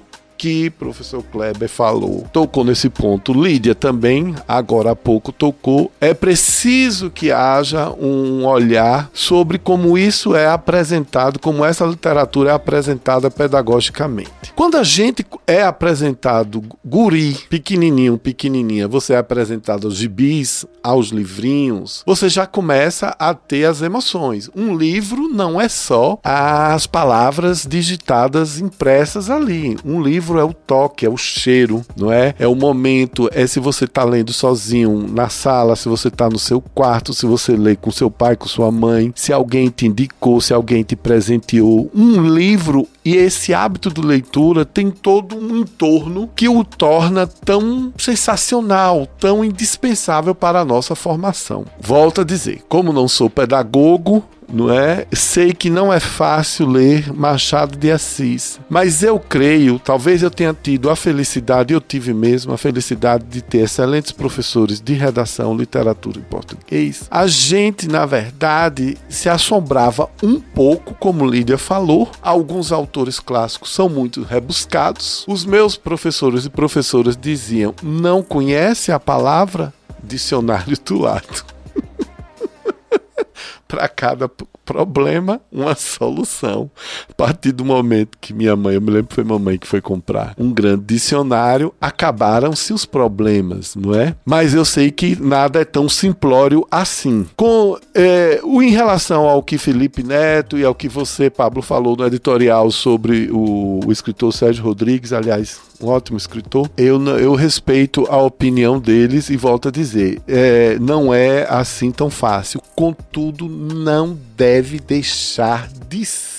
[0.44, 2.26] que professor Kleber falou.
[2.30, 3.32] Tocou nesse ponto.
[3.32, 5.90] Lídia também, agora há pouco, tocou.
[5.98, 12.52] É preciso que haja um olhar sobre como isso é apresentado, como essa literatura é
[12.52, 14.52] apresentada pedagogicamente.
[14.54, 22.02] Quando a gente é apresentado guri, pequenininho, pequenininha, você é apresentado aos gibis, aos livrinhos,
[22.04, 24.50] você já começa a ter as emoções.
[24.54, 29.78] Um livro não é só as palavras digitadas impressas ali.
[29.82, 32.34] Um livro é o toque, é o cheiro, não é?
[32.38, 36.38] É o momento, é se você está lendo sozinho na sala, se você está no
[36.38, 40.40] seu quarto, se você lê com seu pai, com sua mãe, se alguém te indicou,
[40.40, 41.90] se alguém te presenteou.
[41.94, 47.92] Um livro e esse hábito de leitura tem todo um entorno que o torna tão
[47.98, 51.66] sensacional, tão indispensável para a nossa formação.
[51.80, 55.06] Volto a dizer, como não sou pedagogo, não é?
[55.12, 60.54] Sei que não é fácil ler Machado de Assis, mas eu creio, talvez eu tenha
[60.54, 66.18] tido a felicidade, eu tive mesmo a felicidade de ter excelentes professores de redação, literatura
[66.18, 67.06] e português.
[67.10, 72.10] A gente, na verdade, se assombrava um pouco, como Lídia falou.
[72.22, 75.24] Alguns autores clássicos são muito rebuscados.
[75.26, 81.44] Os meus professores e professoras diziam: "Não conhece a palavra dicionário do lado"
[83.66, 84.28] para cada
[84.64, 86.70] problema, uma solução.
[87.08, 89.80] A partir do momento que minha mãe, eu me lembro que foi mamãe que foi
[89.80, 94.14] comprar um grande dicionário, acabaram-se os problemas, não é?
[94.24, 97.26] Mas eu sei que nada é tão simplório assim.
[97.36, 101.96] Com é, o em relação ao que Felipe Neto e ao que você, Pablo, falou
[101.96, 108.06] no editorial sobre o, o escritor Sérgio Rodrigues, aliás, um ótimo escritor, eu, eu respeito
[108.08, 112.60] a opinião deles e volto a dizer, é, não é assim tão fácil.
[112.74, 116.33] Contudo, não deve deixar de ser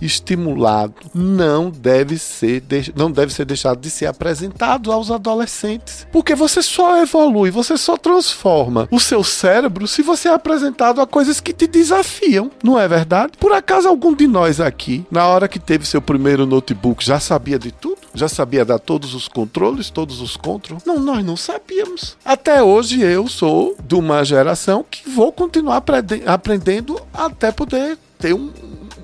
[0.00, 2.62] estimulado, não deve ser,
[2.94, 6.06] não deve ser deixado de ser apresentado aos adolescentes.
[6.12, 11.06] Porque você só evolui, você só transforma o seu cérebro se você é apresentado a
[11.06, 13.32] coisas que te desafiam, não é verdade?
[13.38, 17.58] Por acaso algum de nós aqui, na hora que teve seu primeiro notebook, já sabia
[17.58, 17.98] de tudo?
[18.14, 20.84] Já sabia dar todos os controles, todos os controles?
[20.84, 22.16] Não, nós não sabíamos.
[22.24, 25.82] Até hoje eu sou de uma geração que vou continuar
[26.26, 28.50] aprendendo até poder ter um,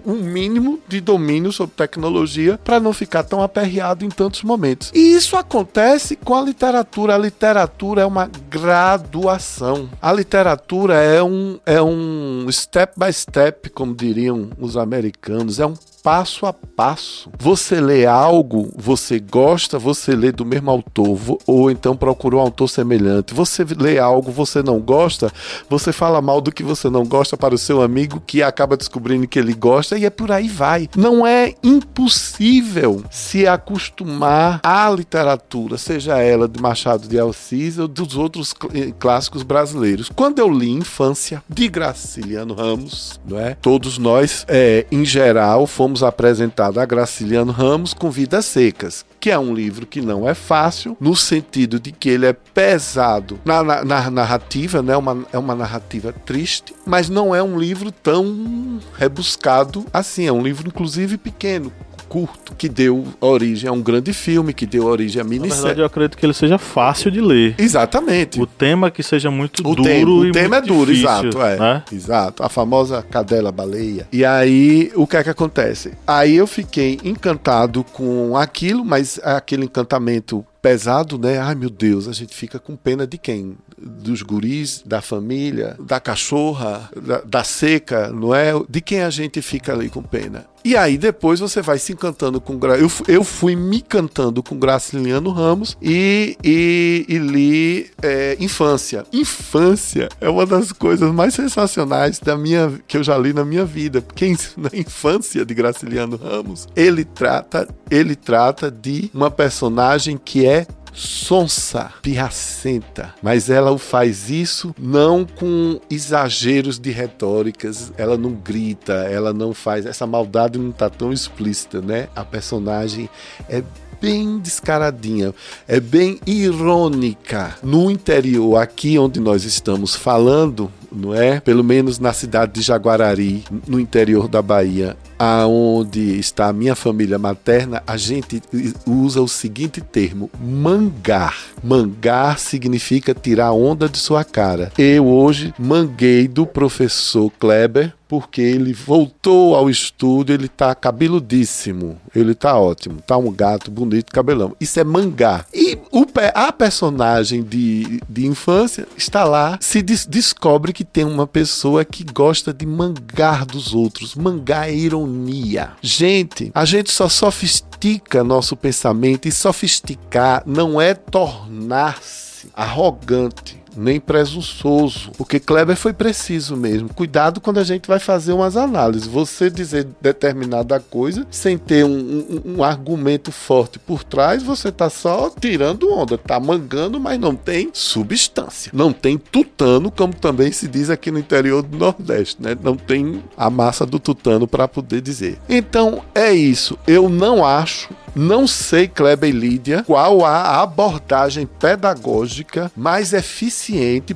[0.05, 4.91] um mínimo de domínio sobre tecnologia para não ficar tão aperreado em tantos momentos.
[4.95, 7.15] E isso acontece com a literatura.
[7.15, 9.89] A literatura é uma graduação.
[10.01, 15.75] A literatura é um, é um step by step, como diriam os americanos, é um
[16.05, 17.31] passo a passo.
[17.39, 22.69] Você lê algo, você gosta, você lê do mesmo autor, ou então procurou um autor
[22.69, 23.33] semelhante.
[23.33, 25.33] Você lê algo, você não gosta,
[25.69, 29.27] você fala mal do que você não gosta para o seu amigo que acaba descobrindo
[29.27, 30.91] que ele gosta e é por aí vai.
[30.95, 38.15] Não é impossível se acostumar à literatura, seja ela de Machado de Assis ou dos
[38.15, 40.11] outros eh, clássicos brasileiros.
[40.15, 43.55] Quando eu li Infância de Graciliano Ramos, não é?
[43.55, 49.31] Todos nós, é, em geral, fomos fomos apresentados a Graciliano Ramos com Vidas Secas, que
[49.31, 53.63] é um livro que não é fácil, no sentido de que ele é pesado na,
[53.63, 54.97] na, na narrativa, né?
[54.97, 60.27] uma, é uma narrativa triste, mas não é um livro tão rebuscado assim.
[60.27, 61.73] É um livro, inclusive, pequeno,
[62.15, 65.57] curto, que deu origem a um grande filme, que deu origem a minissérie.
[65.57, 67.57] Na verdade, eu acredito que ele seja fácil de ler.
[67.59, 68.41] Exatamente.
[68.41, 71.43] O tema que seja muito o duro tema, o e tema é duro, difícil, exato,
[71.43, 71.59] é.
[71.59, 71.83] Né?
[71.91, 72.45] Exato.
[72.45, 74.07] A famosa cadela baleia.
[74.13, 75.95] E aí, o que é que acontece?
[76.07, 81.39] Aí eu fiquei encantado com aquilo, mas aquele encantamento pesado, né?
[81.39, 83.55] Ai meu Deus, a gente fica com pena de quem?
[83.77, 88.53] Dos guris, da família, da cachorra, da, da seca, não é?
[88.69, 90.47] De quem a gente fica ali com pena?
[90.65, 95.31] E aí depois você vai se encantando com eu, eu fui me cantando com Graciliano
[95.31, 99.05] Ramos e, e, e li é, Infância.
[99.13, 103.67] Infância é uma das coisas mais sensacionais da minha que eu já li na minha
[103.67, 110.47] vida, porque na infância de Graciliano Ramos ele trata ele trata de uma personagem que
[110.47, 118.33] é sonsa, pirracenta, mas ela o faz isso não com exageros de retóricas, ela não
[118.33, 122.09] grita, ela não faz, essa maldade não tá tão explícita, né?
[122.15, 123.11] A personagem
[123.49, 123.63] é
[124.01, 125.35] bem descaradinha,
[125.67, 127.57] é bem irônica.
[127.63, 131.41] No interior, aqui onde nós estamos falando, não é?
[131.41, 137.19] Pelo menos na cidade de Jaguarari, no interior da Bahia, aonde está a minha família
[137.19, 138.43] materna, a gente
[138.87, 141.37] usa o seguinte termo: mangar.
[141.63, 144.73] Mangar significa tirar onda de sua cara.
[144.79, 152.33] Eu hoje manguei do professor Kleber porque ele voltou ao estúdio, ele tá cabeludíssimo, ele
[152.33, 154.55] tá ótimo, tá um gato bonito, cabelão.
[154.61, 155.45] Isso é mangá.
[155.53, 161.27] E o, a personagem de, de infância está lá, se des descobre que tem uma
[161.27, 164.15] pessoa que gosta de mangar dos outros.
[164.15, 165.73] Mangar é ironia.
[165.83, 175.11] Gente, a gente só sofistica nosso pensamento e sofisticar não é tornar-se arrogante nem presunçoso,
[175.17, 176.89] porque Kleber foi preciso mesmo.
[176.93, 179.07] Cuidado quando a gente vai fazer umas análises.
[179.07, 184.89] Você dizer determinada coisa sem ter um, um, um argumento forte por trás, você tá
[184.89, 188.71] só tirando onda, tá mangando, mas não tem substância.
[188.75, 192.57] Não tem tutano, como também se diz aqui no interior do Nordeste, né?
[192.63, 195.39] Não tem a massa do tutano para poder dizer.
[195.49, 196.79] Então é isso.
[196.87, 203.64] Eu não acho não sei, Kleber e Lídia, qual a abordagem pedagógica mais eficiente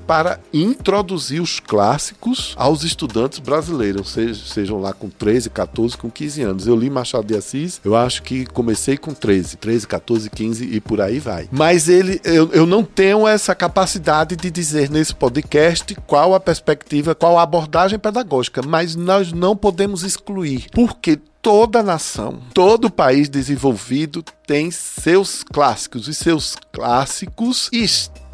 [0.06, 6.66] para introduzir os clássicos aos estudantes brasileiros, sejam lá com 13, 14, com 15 anos.
[6.66, 10.80] Eu li Machado de Assis, eu acho que comecei com 13, 13, 14, 15 e
[10.80, 11.48] por aí vai.
[11.50, 17.14] Mas ele, eu, eu não tenho essa capacidade de dizer nesse podcast qual a perspectiva,
[17.14, 24.22] qual a abordagem pedagógica, mas nós não podemos excluir, porque toda nação, todo país desenvolvido
[24.46, 28.27] tem seus clássicos e seus clássicos estão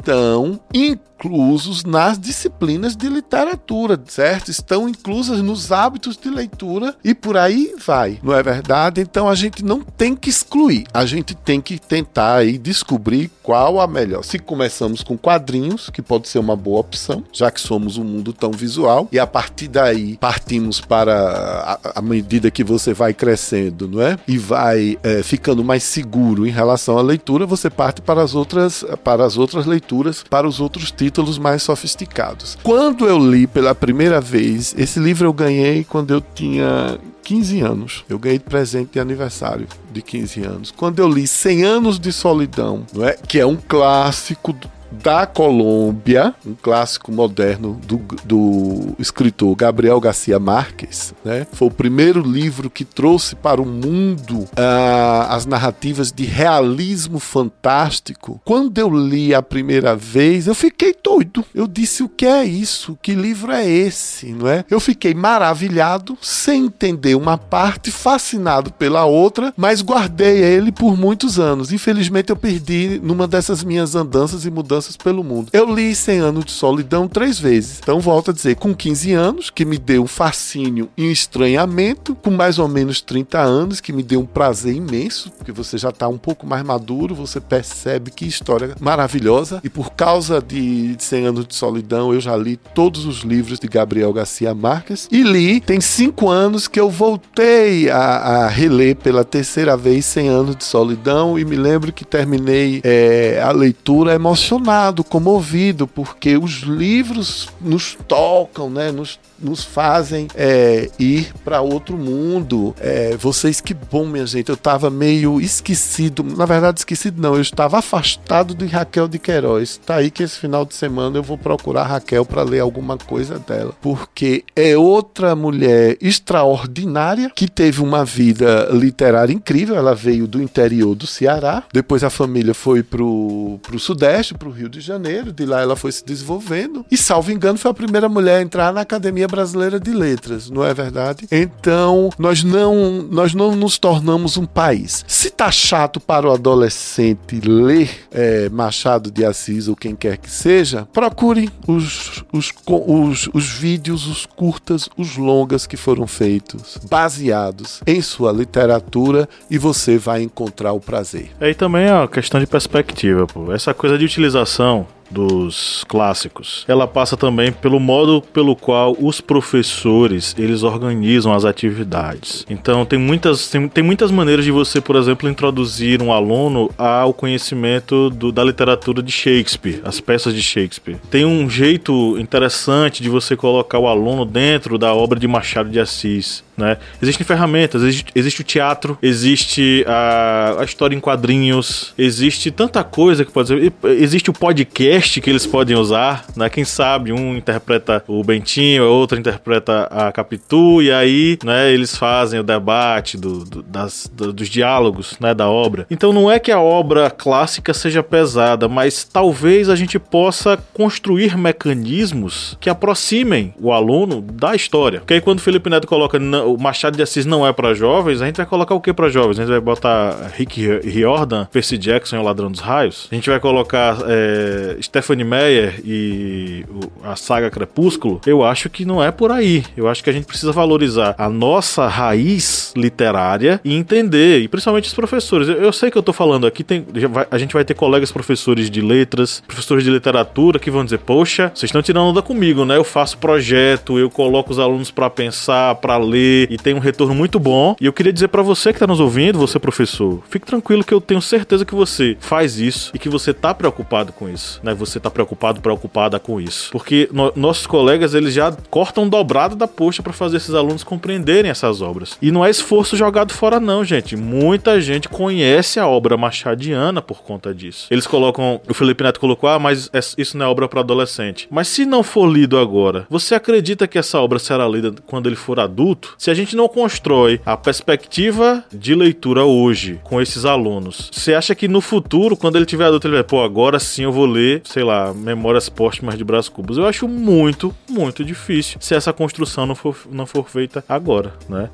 [0.73, 4.51] inclusos nas disciplinas de literatura, certo?
[4.51, 9.01] Estão inclusas nos hábitos de leitura e por aí vai, não é verdade?
[9.01, 13.79] Então a gente não tem que excluir, a gente tem que tentar aí descobrir qual
[13.79, 14.23] a melhor.
[14.23, 18.33] Se começamos com quadrinhos, que pode ser uma boa opção, já que somos um mundo
[18.33, 23.87] tão visual, e a partir daí partimos para a, a medida que você vai crescendo,
[23.87, 24.17] não é?
[24.27, 28.83] E vai é, ficando mais seguro em relação à leitura, você parte para as outras
[29.03, 29.94] para as outras leituras,
[30.29, 32.57] para os outros títulos mais sofisticados.
[32.63, 38.05] Quando eu li pela primeira vez, esse livro eu ganhei quando eu tinha 15 anos.
[38.07, 40.71] Eu ganhei de presente de aniversário de 15 anos.
[40.71, 43.13] Quando eu li 100 anos de solidão, não é?
[43.13, 44.53] Que é um clássico
[44.91, 51.13] da Colômbia, um clássico moderno do, do escritor Gabriel Garcia Marques.
[51.23, 51.45] Né?
[51.51, 58.39] Foi o primeiro livro que trouxe para o mundo uh, as narrativas de realismo fantástico.
[58.45, 61.43] Quando eu li a primeira vez, eu fiquei doido.
[61.53, 62.97] Eu disse: o que é isso?
[63.01, 64.27] Que livro é esse?
[64.27, 64.63] Não é?
[64.69, 71.39] Eu fiquei maravilhado, sem entender uma parte, fascinado pela outra, mas guardei ele por muitos
[71.39, 71.71] anos.
[71.71, 74.74] Infelizmente, eu perdi numa dessas minhas andanças e mudanças
[75.05, 75.49] pelo mundo.
[75.53, 77.79] Eu li 100 anos de solidão três vezes.
[77.81, 82.15] Então, volto a dizer, com 15 anos, que me deu um fascínio e um estranhamento,
[82.15, 85.89] com mais ou menos 30 anos, que me deu um prazer imenso, porque você já
[85.89, 89.61] está um pouco mais maduro, você percebe que história maravilhosa.
[89.63, 93.67] E por causa de 100 anos de solidão, eu já li todos os livros de
[93.67, 99.23] Gabriel Garcia Marques e li, tem cinco anos que eu voltei a, a reler pela
[99.23, 104.64] terceira vez 100 anos de solidão e me lembro que terminei é, a leitura emocionada
[104.65, 108.91] emocionado, comovido, porque os livros nos tocam, né?
[108.91, 112.75] Nos nos fazem é, ir para outro mundo.
[112.79, 114.49] É, vocês, que bom, minha gente.
[114.49, 116.23] Eu estava meio esquecido.
[116.23, 117.35] Na verdade, esquecido não.
[117.35, 119.79] Eu estava afastado de Raquel de Queiroz.
[119.85, 123.39] Tá aí que esse final de semana eu vou procurar Raquel para ler alguma coisa
[123.39, 123.73] dela.
[123.81, 129.75] Porque é outra mulher extraordinária que teve uma vida literária incrível.
[129.75, 131.63] Ela veio do interior do Ceará.
[131.73, 135.31] Depois a família foi pro, pro Sudeste, pro Rio de Janeiro.
[135.31, 136.85] De lá ela foi se desenvolvendo.
[136.89, 140.63] E, salvo engano, foi a primeira mulher a entrar na Academia Brasileira de Letras, não
[140.63, 141.27] é verdade?
[141.31, 145.03] Então, nós não, nós não nos tornamos um país.
[145.07, 150.29] Se tá chato para o adolescente ler é, Machado de Assis ou quem quer que
[150.29, 157.81] seja, procure os, os, os, os vídeos, os curtas, os longas que foram feitos, baseados
[157.85, 161.31] em sua literatura e você vai encontrar o prazer.
[161.39, 163.51] Aí também é uma questão de perspectiva, pô.
[163.51, 164.07] Essa coisa de
[164.45, 166.65] utilização dos clássicos.
[166.67, 172.45] Ela passa também pelo modo pelo qual os professores eles organizam as atividades.
[172.49, 177.13] Então tem muitas tem, tem muitas maneiras de você, por exemplo, introduzir um aluno ao
[177.13, 180.97] conhecimento do, da literatura de Shakespeare, as peças de Shakespeare.
[181.09, 185.79] Tem um jeito interessante de você colocar o aluno dentro da obra de Machado de
[185.79, 186.77] Assis né?
[187.01, 193.25] Existem ferramentas, existe, existe o teatro, existe a, a, história em quadrinhos, existe tanta coisa
[193.25, 193.73] que pode ser.
[193.83, 196.49] Existe o podcast que eles podem usar, né?
[196.49, 201.95] Quem sabe um interpreta o Bentinho, a outra interpreta a Capitu, e aí, né, eles
[201.95, 205.85] fazem o debate do, do das, do, dos diálogos, né, da obra.
[205.89, 211.37] Então não é que a obra clássica seja pesada, mas talvez a gente possa construir
[211.37, 214.99] mecanismos que aproximem o aluno da história.
[214.99, 218.21] Porque aí quando o Felipe Neto coloca o Machado de Assis não é para jovens,
[218.21, 219.39] a gente vai colocar o que para jovens?
[219.39, 223.07] A gente vai botar Rick Riordan, Percy Jackson e o Ladrão dos Raios?
[223.11, 226.65] A gente vai colocar é, Stephanie Meyer e
[227.03, 228.21] a saga Crepúsculo?
[228.25, 229.63] Eu acho que não é por aí.
[229.75, 234.87] Eu acho que a gente precisa valorizar a nossa raiz literária e entender, e principalmente
[234.87, 235.47] os professores.
[235.47, 238.11] Eu, eu sei que eu tô falando aqui, tem, vai, a gente vai ter colegas
[238.11, 242.65] professores de letras, professores de literatura que vão dizer: Poxa, vocês estão tirando onda comigo,
[242.65, 242.77] né?
[242.77, 247.13] Eu faço projeto, eu coloco os alunos para pensar, para ler e tem um retorno
[247.15, 247.75] muito bom.
[247.79, 250.93] E eu queria dizer para você que tá nos ouvindo, você professor, fique tranquilo que
[250.93, 254.73] eu tenho certeza que você faz isso e que você tá preocupado com isso, né?
[254.73, 256.69] Você tá preocupado, preocupada com isso.
[256.71, 261.49] Porque no, nossos colegas, eles já cortam dobrado da poxa para fazer esses alunos compreenderem
[261.49, 262.17] essas obras.
[262.21, 264.15] E não é esforço jogado fora não, gente.
[264.15, 267.87] Muita gente conhece a obra machadiana por conta disso.
[267.91, 271.47] Eles colocam, o Felipe Neto colocou, ah, mas isso não é obra para adolescente.
[271.49, 275.35] Mas se não for lido agora, você acredita que essa obra será lida quando ele
[275.35, 276.15] for adulto?
[276.25, 281.53] Se a gente não constrói a perspectiva de leitura hoje com esses alunos, você acha
[281.53, 284.63] que no futuro, quando ele tiver adulto, ele vai, pô, agora sim eu vou ler,
[284.63, 286.79] sei lá, Memórias Póstumas de Brás Cubos?
[286.79, 291.69] Eu acho muito, muito difícil se essa construção não for, não for feita agora, né?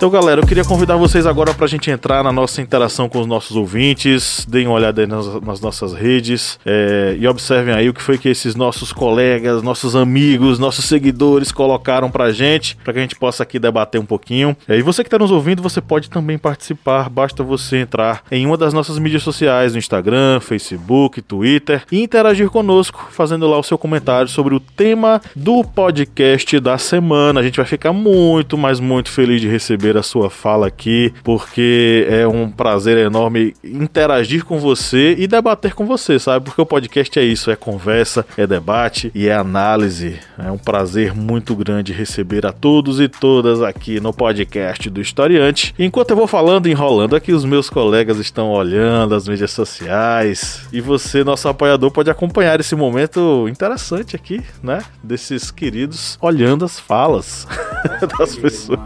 [0.00, 3.20] Então, galera, eu queria convidar vocês agora para a gente entrar na nossa interação com
[3.20, 4.46] os nossos ouvintes.
[4.48, 8.16] Deem uma olhada aí nas, nas nossas redes é, e observem aí o que foi
[8.16, 13.14] que esses nossos colegas, nossos amigos, nossos seguidores colocaram pra gente, para que a gente
[13.14, 14.56] possa aqui debater um pouquinho.
[14.66, 17.10] É, e você que está nos ouvindo, você pode também participar.
[17.10, 22.48] Basta você entrar em uma das nossas mídias sociais, no Instagram, Facebook, Twitter, e interagir
[22.48, 27.40] conosco, fazendo lá o seu comentário sobre o tema do podcast da semana.
[27.40, 32.06] A gente vai ficar muito, mas muito feliz de receber a sua fala aqui, porque
[32.08, 36.46] é um prazer enorme interagir com você e debater com você, sabe?
[36.46, 40.18] Porque o podcast é isso, é conversa, é debate e é análise.
[40.38, 45.74] É um prazer muito grande receber a todos e todas aqui no podcast do Historiante.
[45.78, 50.80] Enquanto eu vou falando, enrolando aqui, os meus colegas estão olhando as mídias sociais e
[50.80, 54.82] você, nosso apoiador, pode acompanhar esse momento interessante aqui, né?
[55.02, 57.46] Desses queridos olhando as falas
[58.18, 58.80] das pessoas.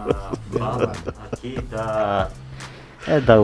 [1.32, 2.28] Aqui da.
[3.06, 3.36] É da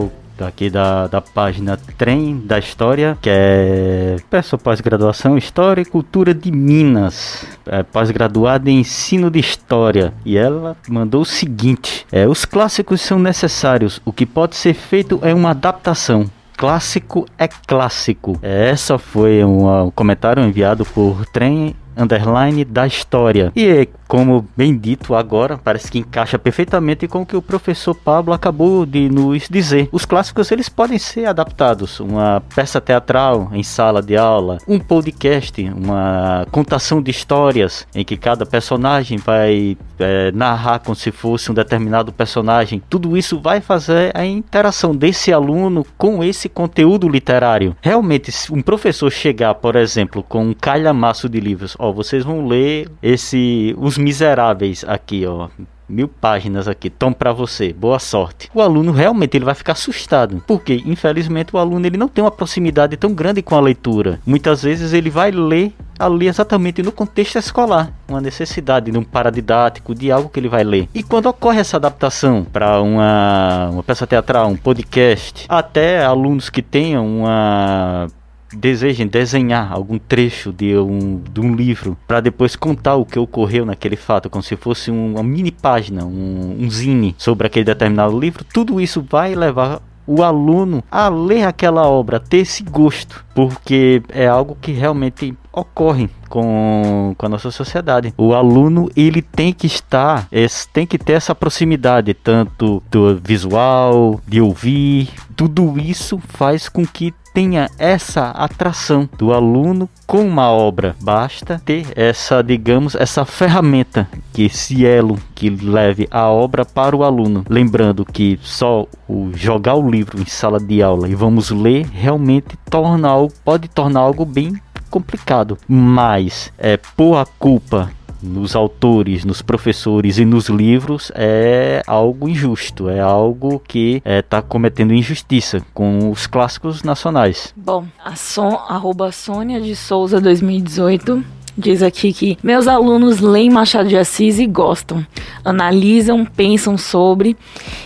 [0.45, 6.51] aqui da, da página Trem da História, que é peço pós-graduação História e Cultura de
[6.51, 10.13] Minas, é, pós-graduada em Ensino de História.
[10.25, 15.19] E ela mandou o seguinte: é, os clássicos são necessários, o que pode ser feito
[15.21, 16.29] é uma adaptação.
[16.57, 18.37] Clássico é clássico.
[18.41, 23.51] Essa foi um, um comentário enviado por Trem underline da história.
[23.55, 28.33] E como bem dito agora, parece que encaixa perfeitamente com o que o professor Pablo
[28.33, 29.87] acabou de nos dizer.
[29.89, 35.63] Os clássicos eles podem ser adaptados, uma peça teatral em sala de aula, um podcast,
[35.63, 41.53] uma contação de histórias em que cada personagem vai é, narrar como se fosse um
[41.53, 42.83] determinado personagem.
[42.89, 47.77] Tudo isso vai fazer a interação desse aluno com esse conteúdo literário.
[47.81, 52.45] Realmente, se um professor chegar, por exemplo, com um calhamaço de livros, ó, vocês vão
[52.45, 55.49] ler esse os miseráveis aqui, ó
[55.91, 58.49] mil páginas aqui, tom para você, boa sorte.
[58.55, 62.31] O aluno realmente ele vai ficar assustado, porque infelizmente o aluno ele não tem uma
[62.31, 64.19] proximidade tão grande com a leitura.
[64.25, 69.93] Muitas vezes ele vai ler ali exatamente no contexto escolar, uma necessidade de um paradidático,
[69.93, 70.87] de algo que ele vai ler.
[70.95, 76.61] E quando ocorre essa adaptação para uma, uma peça teatral, um podcast, até alunos que
[76.61, 78.07] tenham uma
[78.53, 83.65] desejem desenhar algum trecho de um, de um livro para depois contar o que ocorreu
[83.65, 88.43] naquele fato, como se fosse uma mini página, um, um zine sobre aquele determinado livro,
[88.43, 94.27] tudo isso vai levar o aluno a ler aquela obra, ter esse gosto, porque é
[94.27, 98.13] algo que realmente ocorre com, com a nossa sociedade.
[98.17, 100.27] O aluno ele tem que estar,
[100.73, 107.13] tem que ter essa proximidade tanto do visual, de ouvir, tudo isso faz com que
[107.33, 110.95] tenha essa atração do aluno com uma obra.
[111.01, 117.03] Basta ter essa, digamos, essa ferramenta, que esse elo que leve a obra para o
[117.03, 117.45] aluno.
[117.49, 122.57] Lembrando que só o jogar o livro em sala de aula e vamos ler realmente
[122.69, 124.53] torna algo, pode tornar algo bem
[124.89, 127.89] complicado, mas é por a culpa
[128.21, 134.41] nos autores, nos professores e nos livros é algo injusto, é algo que está é,
[134.41, 137.53] cometendo injustiça com os clássicos nacionais.
[137.55, 143.89] Bom, a son, arroba Sônia de Souza 2018 Diz aqui que meus alunos leem Machado
[143.89, 145.05] de Assis e gostam,
[145.43, 147.35] analisam, pensam sobre.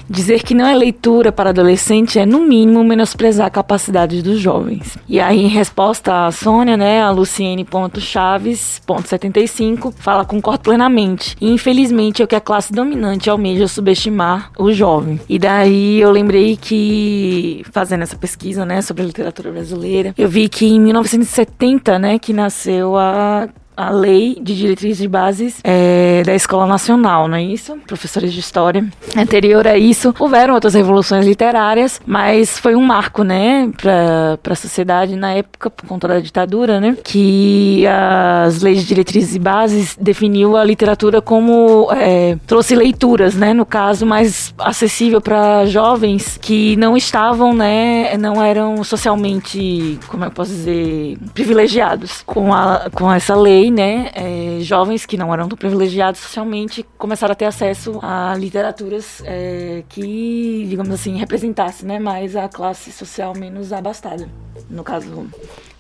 [0.08, 4.96] Dizer que não é leitura para adolescente é, no mínimo, menosprezar a capacidade dos jovens.
[5.10, 11.36] E aí, em resposta à Sônia, né, a Luciene.chaves.75 fala: concordo plenamente.
[11.42, 15.20] E infelizmente é o que a classe dominante almeja subestimar o jovem.
[15.28, 20.48] E daí eu lembrei que, fazendo essa pesquisa, né, sobre a literatura brasileira, eu vi
[20.48, 26.34] que em 1970, né, que nasceu a a lei de diretrizes e bases é, da
[26.34, 27.78] Escola Nacional, não é isso?
[27.88, 28.86] Professores de História.
[29.16, 35.16] Anterior a isso, houveram outras revoluções literárias, mas foi um marco, né, para a sociedade
[35.16, 40.56] na época, por conta da ditadura, né, que as leis de diretrizes e bases definiu
[40.56, 46.96] a literatura como é, trouxe leituras, né, no caso mais acessível para jovens que não
[46.96, 53.36] estavam, né, não eram socialmente, como é eu posso dizer, privilegiados com a com essa
[53.36, 58.36] lei né, é, jovens que não eram tão privilegiados socialmente começaram a ter acesso a
[58.38, 64.30] literaturas é, que, digamos assim, representassem né, mais a classe social menos abastada.
[64.70, 65.28] No caso,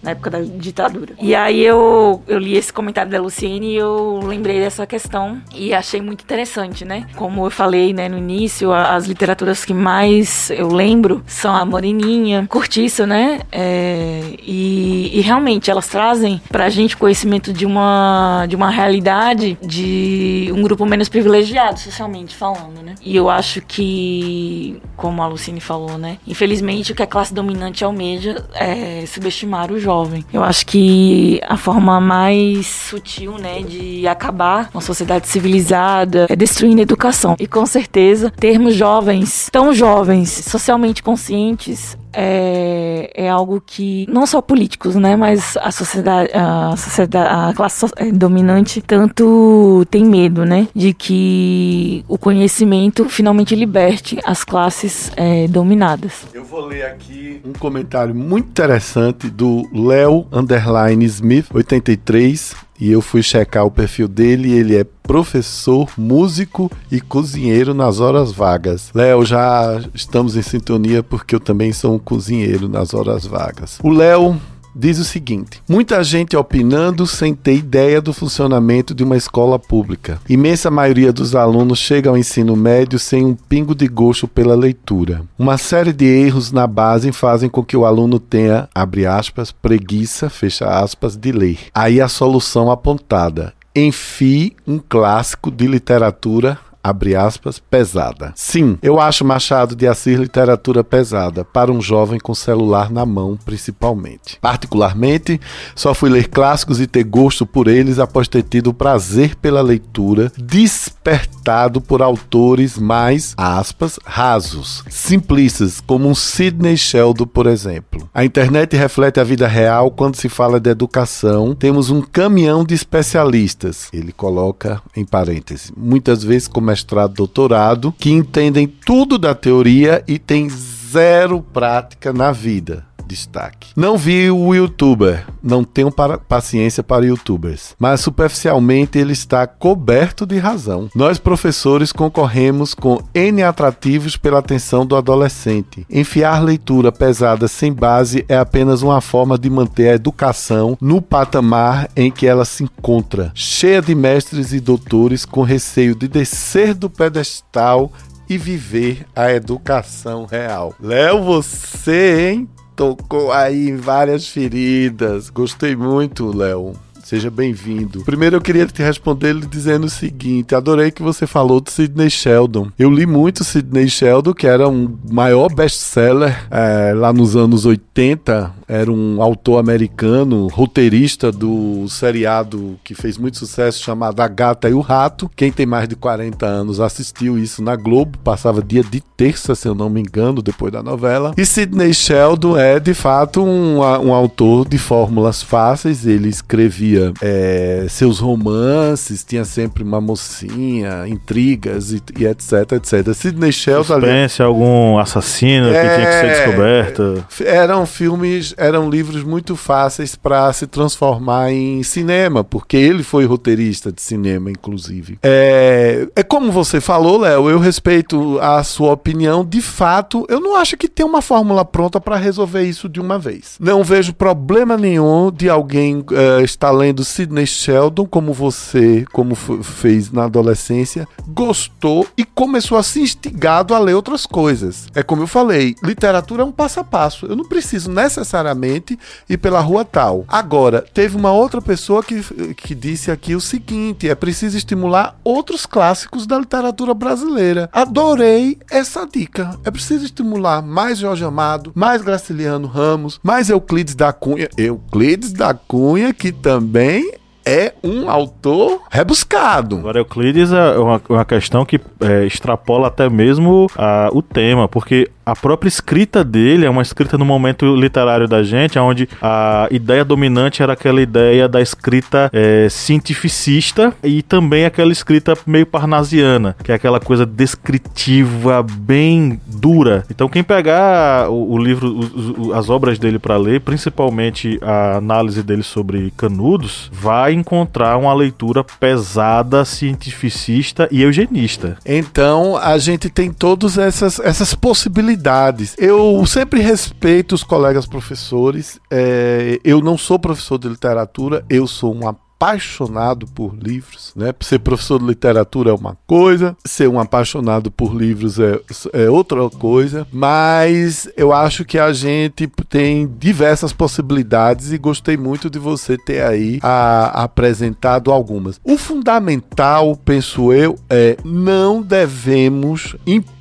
[0.01, 1.13] na época da ditadura.
[1.19, 5.73] E aí eu, eu li esse comentário da Luciene e eu lembrei dessa questão e
[5.73, 7.07] achei muito interessante, né?
[7.15, 12.45] Como eu falei né, no início, as literaturas que mais eu lembro são a Moreninha,
[12.47, 13.41] Cortiço, né?
[13.51, 20.51] É, e, e, realmente elas trazem pra gente conhecimento de uma, de uma realidade de
[20.53, 22.95] um grupo menos privilegiado, socialmente falando, né?
[23.01, 26.17] E eu acho que, como a Luciene falou, né?
[26.27, 30.25] Infelizmente o que a classe dominante almeja é subestimar o jovem.
[30.33, 36.81] Eu acho que a forma mais sutil, né, de acabar uma sociedade civilizada é destruindo
[36.81, 37.35] a educação.
[37.39, 44.41] E com certeza, termos jovens, tão jovens, socialmente conscientes, é, é algo que não só
[44.41, 50.67] políticos, né, mas a sociedade, a sociedade, a classe é, dominante tanto tem medo, né,
[50.73, 56.25] de que o conhecimento finalmente liberte as classes é, dominadas.
[56.33, 63.01] Eu vou ler aqui um comentário muito interessante do Léo Underline Smith 83 e eu
[63.01, 68.89] fui checar o perfil dele ele é professor, músico e cozinheiro nas horas vagas.
[68.93, 73.77] Léo, já estamos em sintonia porque eu também sou um cozinheiro nas horas vagas.
[73.83, 74.39] O Léo
[74.75, 80.19] diz o seguinte: muita gente opinando sem ter ideia do funcionamento de uma escola pública.
[80.27, 85.23] Imensa maioria dos alunos chega ao ensino médio sem um pingo de gosto pela leitura.
[85.39, 90.29] Uma série de erros na base fazem com que o aluno tenha, abre aspas, preguiça,
[90.29, 91.59] fecha aspas, de ler.
[91.73, 98.31] Aí a solução apontada enfie um clássico de literatura abre aspas, pesada.
[98.35, 103.35] Sim, eu acho Machado de Assis literatura pesada, para um jovem com celular na mão,
[103.43, 104.37] principalmente.
[104.39, 105.41] Particularmente,
[105.73, 109.63] só fui ler clássicos e ter gosto por eles após ter tido o prazer pela
[109.63, 118.07] leitura, despertado por autores mais, aspas, rasos, simplistas, como um Sidney Sheldon, por exemplo.
[118.13, 121.55] A internet reflete a vida real quando se fala de educação.
[121.55, 128.11] Temos um caminhão de especialistas, ele coloca em parênteses, muitas vezes como mestrado, doutorado, que
[128.11, 133.69] entendem tudo da teoria e têm zero prática na vida destaque.
[133.75, 140.25] Não vi o youtuber, não tenho para, paciência para youtubers, mas superficialmente ele está coberto
[140.25, 140.89] de razão.
[140.95, 145.85] Nós professores concorremos com N atrativos pela atenção do adolescente.
[145.89, 151.89] Enfiar leitura pesada sem base é apenas uma forma de manter a educação no patamar
[151.95, 156.89] em que ela se encontra, cheia de mestres e doutores com receio de descer do
[156.89, 157.91] pedestal
[158.29, 160.73] e viver a educação real.
[160.81, 162.49] Léo, você, hein?
[162.75, 165.29] Tocou aí em várias feridas.
[165.29, 166.73] Gostei muito, Léo.
[167.05, 168.01] Seja bem-vindo.
[168.03, 172.71] Primeiro eu queria te responder dizendo o seguinte: adorei que você falou de Sidney Sheldon.
[172.79, 178.51] Eu li muito Sidney Sheldon, que era um maior best-seller é, lá nos anos 80.
[178.67, 184.73] Era um autor americano, roteirista do seriado que fez muito sucesso chamado A Gata e
[184.73, 185.29] o Rato.
[185.35, 189.67] Quem tem mais de 40 anos assistiu isso na Globo, passava dia de terça, se
[189.67, 191.35] eu não me engano, depois da novela.
[191.37, 196.07] E Sidney Sheldon é de fato um, um autor de fórmulas fáceis.
[196.07, 203.13] Ele escrevia é, seus romances, tinha sempre uma mocinha, intrigas e, e etc, etc.
[203.13, 206.45] Sidney Sheldon ali- Suspense, algum assassino que tinha que ser É.
[206.45, 207.25] descoberto.
[207.45, 213.91] eram filmes, eram livros muito fáceis para se transformar em cinema, porque ele foi roteirista
[213.91, 215.17] de cinema, inclusive.
[215.23, 219.43] É, é como você falou, Léo, eu respeito a sua opinião.
[219.45, 223.17] De fato, eu não acho que tem uma fórmula pronta para resolver isso de uma
[223.17, 223.55] vez.
[223.59, 230.11] Não vejo problema nenhum de alguém eh, estar lendo Sidney Sheldon, como você, como fez
[230.11, 234.87] na adolescência, gostou e começou a se instigado a ler outras coisas.
[234.93, 237.25] É como eu falei, literatura é um passo a passo.
[237.25, 238.97] Eu não preciso necessariamente
[239.29, 240.25] ir pela rua tal.
[240.27, 242.21] Agora, teve uma outra pessoa que,
[242.55, 247.69] que disse aqui o seguinte: é preciso estimular outros clássicos da literatura brasileira.
[247.71, 249.57] Adorei essa dica.
[249.63, 254.49] É preciso estimular mais Jorge Amado, mais Graciliano Ramos, mais Euclides da Cunha.
[254.57, 257.09] Euclides da Cunha, que também bem,
[257.45, 259.77] é um autor rebuscado.
[259.77, 265.09] Agora, Euclides é uma, uma questão que é, extrapola até mesmo a- o tema, porque
[265.25, 270.05] a própria escrita dele é uma escrita no momento literário da gente, onde a ideia
[270.05, 276.71] dominante era aquela ideia da escrita é, cientificista e também aquela escrita meio parnasiana, que
[276.71, 280.05] é aquela coisa descritiva, bem dura.
[280.09, 284.97] Então, quem pegar o, o livro, os- os- as obras dele para ler, principalmente a
[284.97, 291.77] análise dele sobre Canudos, vai encontrar uma leitura pesada, cientificista e eugenista.
[291.85, 295.75] Então, a gente tem todas essas, essas possibilidades.
[295.77, 298.79] Eu sempre respeito os colegas professores.
[298.89, 302.07] é, eu não sou professor de literatura, eu sou um
[302.37, 304.33] apaixonado por livros, né?
[304.41, 308.59] Ser professor de literatura é uma coisa, ser um apaixonado por livros é,
[308.93, 315.49] é outra coisa, mas eu acho que a gente tem diversas possibilidades e gostei muito
[315.49, 318.59] de você ter aí a- apresentado algumas.
[318.63, 323.34] O fundamental, penso eu, é não devemos impor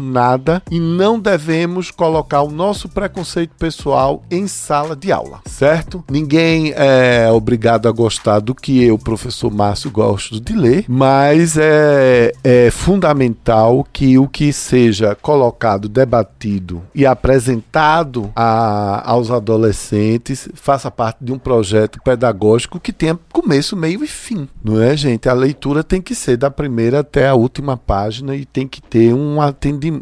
[0.00, 6.02] nada e não devemos colocar o nosso preconceito pessoal em sala de aula, certo?
[6.10, 12.32] Ninguém é obrigado a gostar do que eu, professor Márcio, gosto de ler, mas é,
[12.42, 21.18] é fundamental que o que seja colocado, debatido e apresentado a- aos adolescentes faça parte
[21.24, 25.28] de um projeto pedagógico que tenha começo, meio e fim, não é, gente?
[25.28, 29.12] A leitura tem que ser da primeira até a última página e tem que ter
[29.14, 29.49] um, atendi-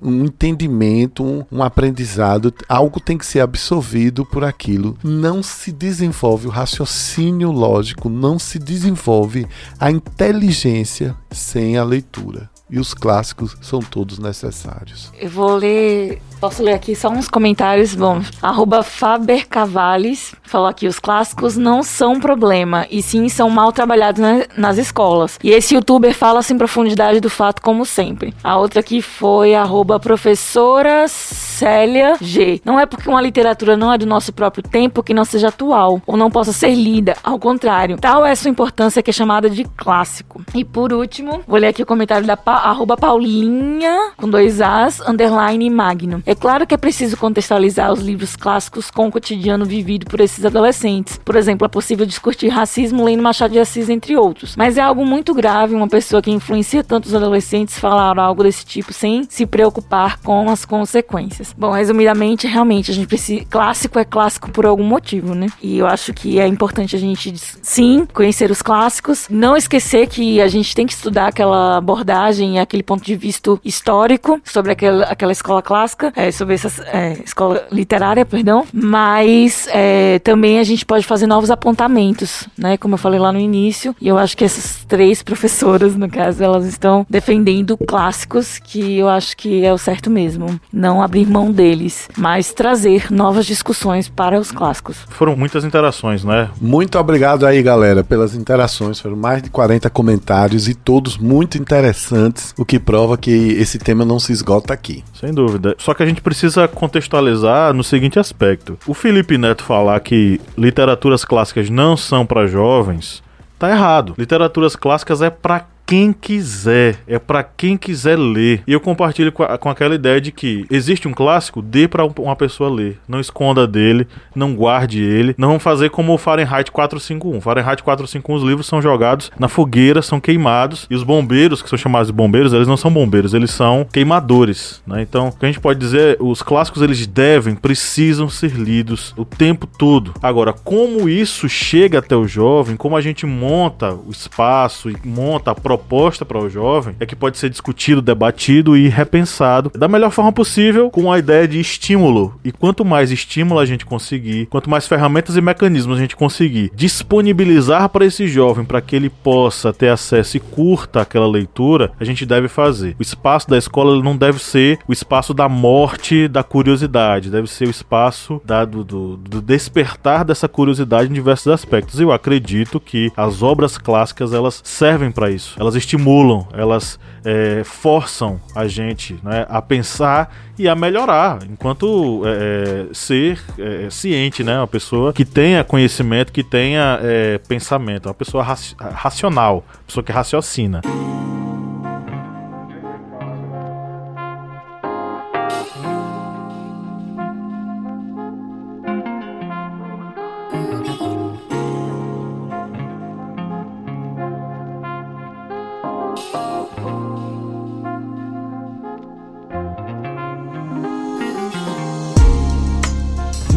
[0.03, 4.97] um entendimento, um, um aprendizado, algo tem que ser absorvido por aquilo.
[5.03, 9.47] Não se desenvolve o raciocínio lógico, não se desenvolve
[9.79, 12.51] a inteligência sem a leitura.
[12.71, 15.11] E os clássicos são todos necessários.
[15.19, 16.21] Eu vou ler.
[16.41, 17.95] Posso ler aqui só uns comentários?
[17.97, 23.73] Bom, arroba Faber Cavales falou aqui: os clássicos não são problema, e sim são mal
[23.73, 25.39] trabalhados na- nas escolas.
[25.43, 28.33] E esse youtuber fala sem profundidade do fato, como sempre.
[28.45, 32.61] A outra aqui foi arroba professora Célia G.
[32.64, 36.01] Não é porque uma literatura não é do nosso próprio tempo que não seja atual,
[36.07, 37.16] ou não possa ser lida.
[37.25, 40.41] Ao contrário, tal é sua importância que é chamada de clássico.
[40.55, 45.01] E por último, vou ler aqui o comentário da pa arroba Paulinha, com dois As,
[45.01, 46.23] underline Magno.
[46.27, 50.45] É claro que é preciso contextualizar os livros clássicos com o cotidiano vivido por esses
[50.45, 51.19] adolescentes.
[51.25, 54.57] Por exemplo, é possível discutir racismo lendo Machado de Assis, entre outros.
[54.57, 58.93] Mas é algo muito grave uma pessoa que influencia tantos adolescentes falar algo desse tipo
[58.93, 61.55] sem se preocupar com as consequências.
[61.57, 63.45] Bom, resumidamente, realmente, a gente precisa.
[63.49, 65.47] Clássico é clássico por algum motivo, né?
[65.63, 70.41] E eu acho que é importante a gente, sim, conhecer os clássicos, não esquecer que
[70.41, 75.05] a gente tem que estudar aquela abordagem e aquele ponto de vista histórico sobre aquela,
[75.05, 80.85] aquela escola clássica, é, sobre essa é, escola literária, perdão, mas é, também a gente
[80.85, 82.77] pode fazer novos apontamentos, né?
[82.77, 86.43] Como eu falei lá no início, e eu acho que essas três professoras, no caso,
[86.43, 90.61] elas estão defendendo clássicos que eu acho que é o certo mesmo.
[90.73, 94.99] Não abrir mão deles, mas trazer novas discussões para os clássicos.
[95.09, 96.51] Foram muitas interações, né?
[96.61, 99.01] Muito obrigado aí, galera, pelas interações.
[99.01, 104.05] Foram mais de 40 comentários e todos muito interessantes, o que prova que esse tema
[104.05, 105.05] não se esgota aqui.
[105.14, 105.74] Sem dúvida.
[105.78, 108.78] Só que a gente precisa contextualizar no seguinte aspecto.
[108.86, 113.22] O Felipe Neto falar que literaturas clássicas não são para jovens,
[113.59, 114.14] tá errado.
[114.18, 118.62] Literaturas clássicas é para quem quiser, é para quem quiser ler.
[118.66, 122.05] E eu compartilho com, a, com, aquela ideia de que existe um clássico, dê para
[122.05, 122.99] uma pessoa ler.
[123.09, 125.34] Não esconda dele, não guarde ele.
[125.39, 127.41] Não vamos fazer como o Fahrenheit 451.
[127.41, 130.86] Fahrenheit 451, os livros são jogados na fogueira, são queimados.
[130.91, 134.82] E os bombeiros, que são chamados de bombeiros, eles não são bombeiros, eles são queimadores.
[134.86, 135.01] Né?
[135.01, 139.24] Então, o que a gente pode dizer, os clássicos eles devem, precisam ser lidos o
[139.24, 140.12] tempo todo.
[140.22, 145.53] Agora, como isso chega até o jovem, como a gente monta o espaço e monta
[145.53, 150.11] a proposta para o jovem, é que pode ser discutido, debatido e repensado da melhor
[150.11, 152.39] forma possível com a ideia de estímulo.
[152.45, 156.70] E quanto mais estímulo a gente conseguir, quanto mais ferramentas e mecanismos a gente conseguir
[156.74, 162.05] disponibilizar para esse jovem para que ele possa ter acesso e curta aquela leitura, a
[162.05, 162.97] gente deve fazer.
[162.99, 167.66] O espaço da escola não deve ser o espaço da morte da curiosidade, deve ser
[167.66, 172.01] o espaço da, do, do, do despertar dessa curiosidade em diversos aspectos.
[172.01, 175.55] Eu acredito que as obras clássicas elas servem para isso.
[175.59, 182.91] Elas estimulam, elas é, forçam a gente né, a pensar e a melhorar, enquanto é,
[182.91, 184.59] é ser é, ciente, né?
[184.59, 190.11] Uma pessoa que tenha conhecimento, que tenha é, pensamento, uma pessoa racional, uma pessoa que
[190.11, 190.81] raciocina.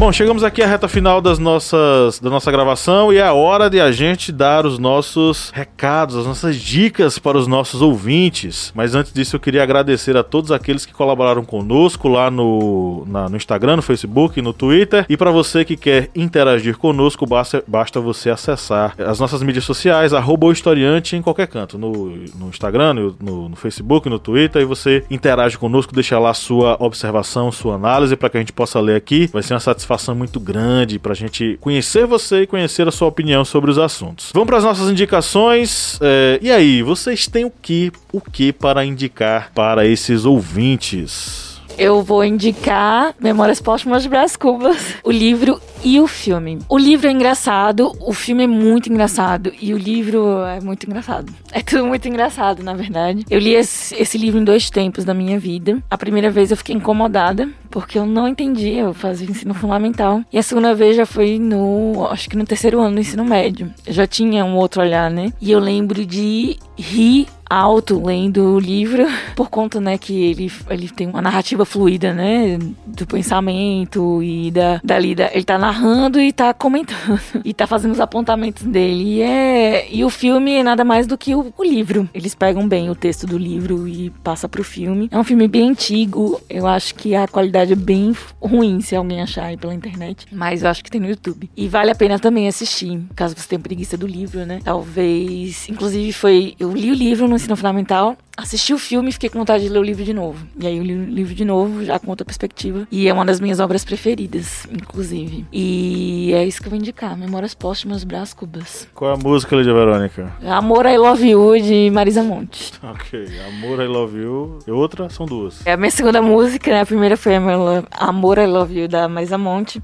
[0.02, 3.80] Bom, chegamos aqui à reta final das nossas, da nossa gravação e é hora de
[3.80, 8.72] a gente dar os nossos recados, as nossas dicas para os nossos ouvintes.
[8.74, 13.28] Mas antes disso, eu queria agradecer a todos aqueles que colaboraram conosco lá no, na,
[13.28, 15.06] no Instagram, no Facebook, no Twitter.
[15.08, 20.12] E para você que quer interagir conosco, basta, basta você acessar as nossas mídias sociais,
[20.12, 21.92] arroba o historiante em qualquer canto, no,
[22.34, 26.76] no Instagram, no, no, no Facebook, no Twitter, e você interage conosco, deixa lá sua
[26.80, 29.30] observação, sua análise para que a gente possa ler aqui.
[29.32, 32.90] Vai ser uma satisfação satisfação muito grande para a gente conhecer você e conhecer a
[32.90, 34.30] sua opinião sobre os assuntos.
[34.32, 35.98] Vamos para as nossas indicações.
[36.00, 41.52] É, e aí, vocês têm o que, o que para indicar para esses ouvintes?
[41.78, 46.58] Eu vou indicar Memórias Póstumas de Brás Cubas, o livro e o filme.
[46.68, 51.32] O livro é engraçado, o filme é muito engraçado e o livro é muito engraçado.
[51.50, 53.24] É tudo muito engraçado, na verdade.
[53.30, 55.82] Eu li esse, esse livro em dois tempos da minha vida.
[55.90, 60.22] A primeira vez eu fiquei incomodada porque eu não entendi, eu fazia ensino fundamental.
[60.30, 63.72] E a segunda vez já foi no, acho que no terceiro ano do ensino médio.
[63.84, 65.32] Eu já tinha um outro olhar, né?
[65.40, 69.06] E eu lembro de rir alto lendo o livro,
[69.36, 74.80] por conta, né, que ele, ele tem uma narrativa fluida, né, do pensamento e da,
[74.82, 75.30] da lida.
[75.34, 79.16] Ele tá narrando e tá comentando, e tá fazendo os apontamentos dele.
[79.16, 82.08] E, é, e o filme é nada mais do que o, o livro.
[82.14, 85.08] Eles pegam bem o texto do livro e passa pro filme.
[85.10, 89.22] É um filme bem antigo, eu acho que a qualidade é bem ruim se alguém
[89.22, 91.50] achar aí pela internet, mas eu acho que tem no YouTube.
[91.56, 94.60] E vale a pena também assistir, caso você tenha preguiça do livro, né?
[94.64, 99.28] Talvez, inclusive foi, eu li o livro no ensino fundamental, assisti o filme e fiquei
[99.28, 100.46] com vontade de ler o livro de novo.
[100.58, 102.86] E aí eu li o livro de novo, já com outra perspectiva.
[102.90, 105.46] E é uma das minhas obras preferidas, inclusive.
[105.52, 108.88] E é isso que eu vou indicar: Memórias Póstumas Brás Cubas.
[108.94, 110.32] Qual é a música, Lídia Verônica?
[110.46, 112.72] Amor, I Love You, de Marisa Monte.
[112.82, 114.58] Ok, Amor, I Love You.
[114.66, 115.64] E outra são duas.
[115.66, 116.80] É a minha segunda música, né?
[116.80, 119.82] A primeira foi Amor, I Love You, da Marisa Monte.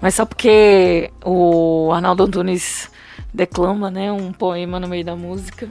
[0.00, 2.90] Mas só porque o Arnaldo Antunes
[3.32, 4.10] declama, né?
[4.10, 5.68] Um poema no meio da música.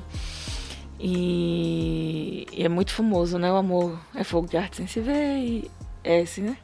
[0.99, 3.51] E, e, é muito famoso, né?
[3.51, 5.71] O amor é fogo de arte sem se ver e
[6.03, 6.57] é esse, né?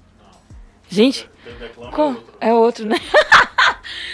[0.90, 1.30] Gente,
[1.92, 2.16] qual?
[2.40, 2.98] é outro, né?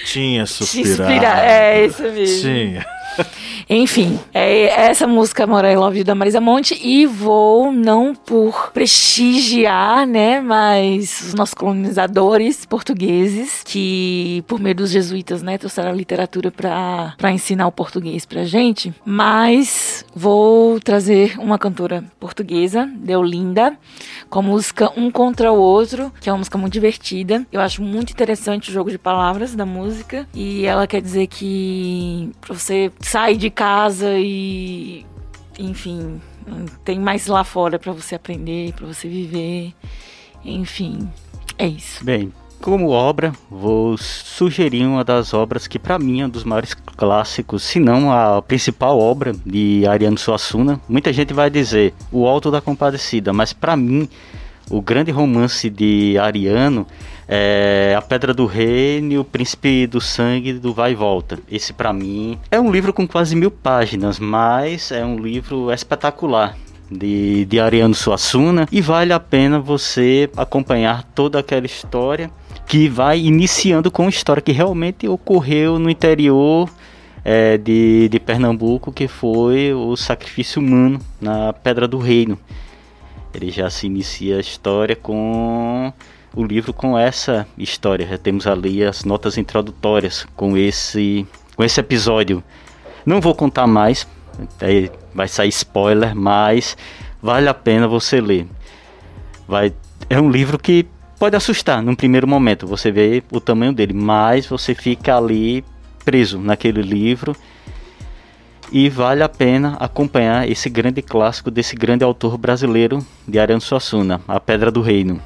[0.05, 1.39] Tinha suspirar.
[1.39, 2.41] É isso mesmo.
[2.41, 2.85] Tinha.
[3.69, 8.71] Enfim, é essa música Mora I Love You da Marisa Monte e vou não por
[8.73, 15.93] prestigiar, né, mas os nossos colonizadores portugueses que por meio dos jesuítas, né, trouxeram a
[15.93, 23.77] literatura para para ensinar o português pra gente, mas vou trazer uma cantora portuguesa, Deolinda,
[24.29, 27.45] com a música Um contra o Outro, que é uma música muito divertida.
[27.51, 32.31] Eu acho muito interessante o jogo de palavras da música e ela quer dizer que
[32.39, 35.05] pra você sair de casa e,
[35.57, 36.21] enfim,
[36.83, 39.73] tem mais lá fora para você aprender, para você viver.
[40.43, 41.09] Enfim,
[41.57, 42.03] é isso.
[42.03, 42.31] Bem,
[42.61, 47.63] como obra, vou sugerir uma das obras que para mim é um dos maiores clássicos,
[47.63, 50.79] se não a principal obra de Ariano Suassuna.
[50.87, 54.07] Muita gente vai dizer O Alto da Compadecida, mas para mim
[54.69, 56.85] o grande romance de Ariano
[57.27, 61.39] é A Pedra do Reino e O Príncipe do Sangue do Vai e Volta.
[61.49, 66.55] Esse, para mim, é um livro com quase mil páginas, mas é um livro espetacular.
[66.93, 72.29] De, de Ariano Suassuna e vale a pena você acompanhar toda aquela história
[72.67, 76.69] que vai iniciando com uma história que realmente ocorreu no interior
[77.23, 82.37] é, de, de Pernambuco, que foi o sacrifício humano na Pedra do Reino.
[83.33, 85.93] Ele já se inicia a história com
[86.35, 88.07] o livro com essa história.
[88.07, 91.25] Já temos ali as notas introdutórias com esse,
[91.55, 92.43] com esse episódio.
[93.05, 94.07] Não vou contar mais,
[95.13, 96.77] vai sair spoiler, mas
[97.21, 98.47] vale a pena você ler.
[99.47, 99.73] Vai,
[100.09, 100.85] é um livro que
[101.19, 105.63] pode assustar num primeiro momento, você vê o tamanho dele, mas você fica ali
[106.03, 107.35] preso naquele livro
[108.71, 114.21] e vale a pena acompanhar esse grande clássico desse grande autor brasileiro de Ariano Suassuna,
[114.27, 115.21] A Pedra do Reino.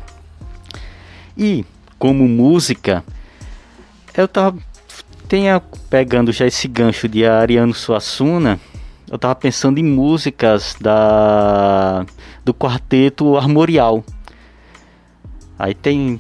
[1.38, 1.66] E
[1.98, 3.04] como música,
[4.16, 4.58] eu tava
[5.28, 5.60] tenha
[5.90, 8.60] pegando já esse gancho de Ariano Suassuna,
[9.10, 12.06] eu tava pensando em músicas da
[12.44, 14.04] do quarteto Armorial.
[15.58, 16.20] Aí tem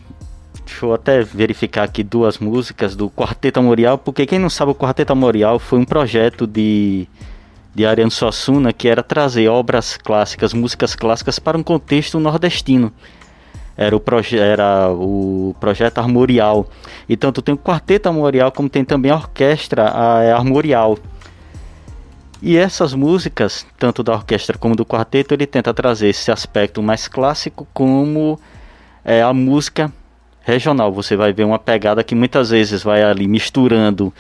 [0.66, 4.76] Deixa eu até verificar aqui duas músicas do Quarteto Amorial, porque quem não sabe, o
[4.76, 7.08] Quarteto Amorial foi um projeto de,
[7.74, 12.92] de Ariano Suassuna que era trazer obras clássicas, músicas clássicas para um contexto nordestino.
[13.78, 16.68] Era o, proje era o projeto Armorial.
[17.10, 20.98] E tanto tem o Quarteto Armorial como tem também a Orquestra a, é Armorial.
[22.42, 27.08] E essas músicas, tanto da orquestra como do quarteto, ele tenta trazer esse aspecto mais
[27.08, 28.40] clássico como
[29.04, 29.92] é, a música
[30.42, 30.92] regional.
[30.94, 34.14] Você vai ver uma pegada que muitas vezes vai ali misturando,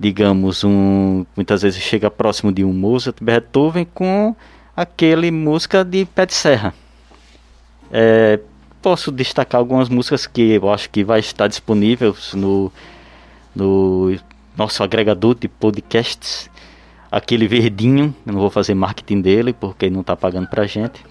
[0.00, 4.34] digamos, um, muitas vezes chega próximo de um Mozart, Beethoven com
[4.74, 6.72] aquele música de pé de serra.
[7.92, 8.38] É,
[8.82, 12.72] posso destacar algumas músicas que eu acho que vai estar disponível no,
[13.54, 14.16] no
[14.56, 16.50] nosso agregador de podcasts.
[17.10, 21.04] Aquele verdinho, eu não vou fazer marketing dele porque não está pagando pra gente.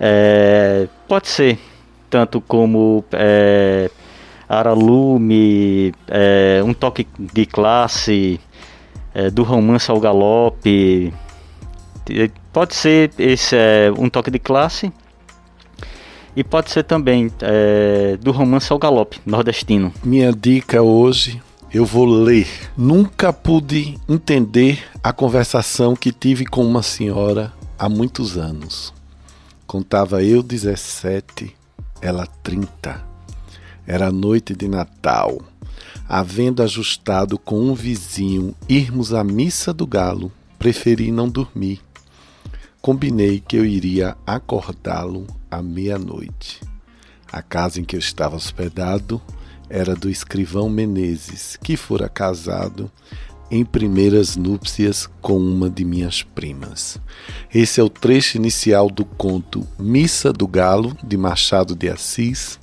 [0.00, 1.58] É, pode ser
[2.08, 3.90] tanto como é,
[4.48, 8.40] Aralume, é, um toque de classe,
[9.14, 11.12] é, do romance ao galope.
[12.52, 14.92] Pode ser esse é, um toque de classe
[16.36, 19.92] e pode ser também é, do romance ao galope nordestino.
[20.04, 21.40] Minha dica hoje
[21.72, 22.46] eu vou ler.
[22.76, 28.92] Nunca pude entender a conversação que tive com uma senhora há muitos anos.
[29.66, 31.54] Contava eu 17
[32.00, 33.02] ela 30.
[33.86, 35.38] Era noite de Natal.
[36.08, 41.80] Havendo ajustado com um vizinho irmos à missa do galo, preferi não dormir.
[42.80, 46.60] Combinei que eu iria acordá-lo à meia-noite.
[47.30, 49.20] A casa em que eu estava hospedado
[49.68, 52.90] era do escrivão Menezes, que fora casado
[53.50, 56.98] em primeiras núpcias com uma de minhas primas.
[57.52, 62.58] Esse é o trecho inicial do conto Missa do Galo, de Machado de Assis.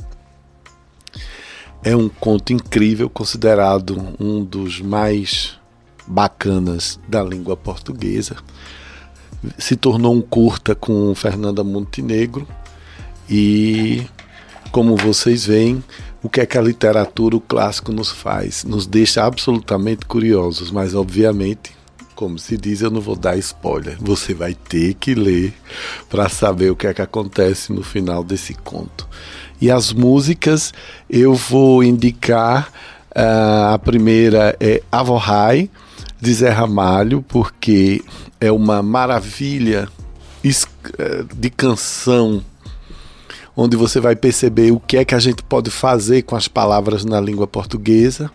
[1.84, 5.58] É um conto incrível, considerado um dos mais
[6.08, 8.38] bacanas da língua portuguesa.
[9.58, 12.48] Se tornou um curta com Fernanda Montenegro
[13.30, 14.06] e,
[14.72, 15.84] como vocês veem,
[16.22, 18.64] o que é que a literatura, o clássico nos faz.
[18.64, 21.72] Nos deixa absolutamente curiosos, mas obviamente,
[22.16, 23.98] como se diz, eu não vou dar spoiler.
[24.00, 25.54] Você vai ter que ler
[26.10, 29.08] para saber o que é que acontece no final desse conto.
[29.60, 30.74] E as músicas
[31.10, 32.72] eu vou indicar.
[33.16, 35.70] Uh, a primeira é Avorrai,
[36.24, 38.02] de Zé Ramalho, porque
[38.40, 39.90] é uma maravilha
[40.42, 42.42] eh, de canção
[43.56, 47.04] onde você vai perceber o que é que a gente pode fazer com as palavras
[47.04, 48.32] na língua portuguesa.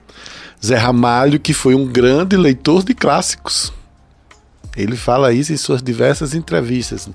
[0.64, 3.72] Zé Ramalho, que foi um grande leitor de clássicos.
[4.76, 7.08] Ele fala isso em suas diversas entrevistas,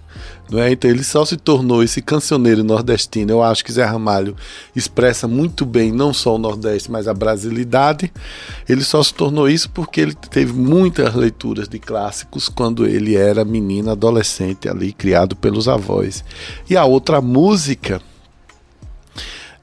[0.50, 0.72] não é?
[0.72, 3.32] Então ele só se tornou esse cancioneiro nordestino.
[3.32, 4.36] Eu acho que Zé Ramalho
[4.76, 8.12] expressa muito bem não só o Nordeste, mas a brasilidade.
[8.68, 13.46] Ele só se tornou isso porque ele teve muitas leituras de clássicos quando ele era
[13.46, 16.24] menino, adolescente ali, criado pelos avós.
[16.70, 18.02] E a outra música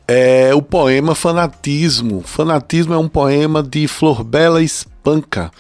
[0.08, 2.22] é o poema Fanatismo.
[2.22, 5.50] Fanatismo é um poema de Flor Bela Espanca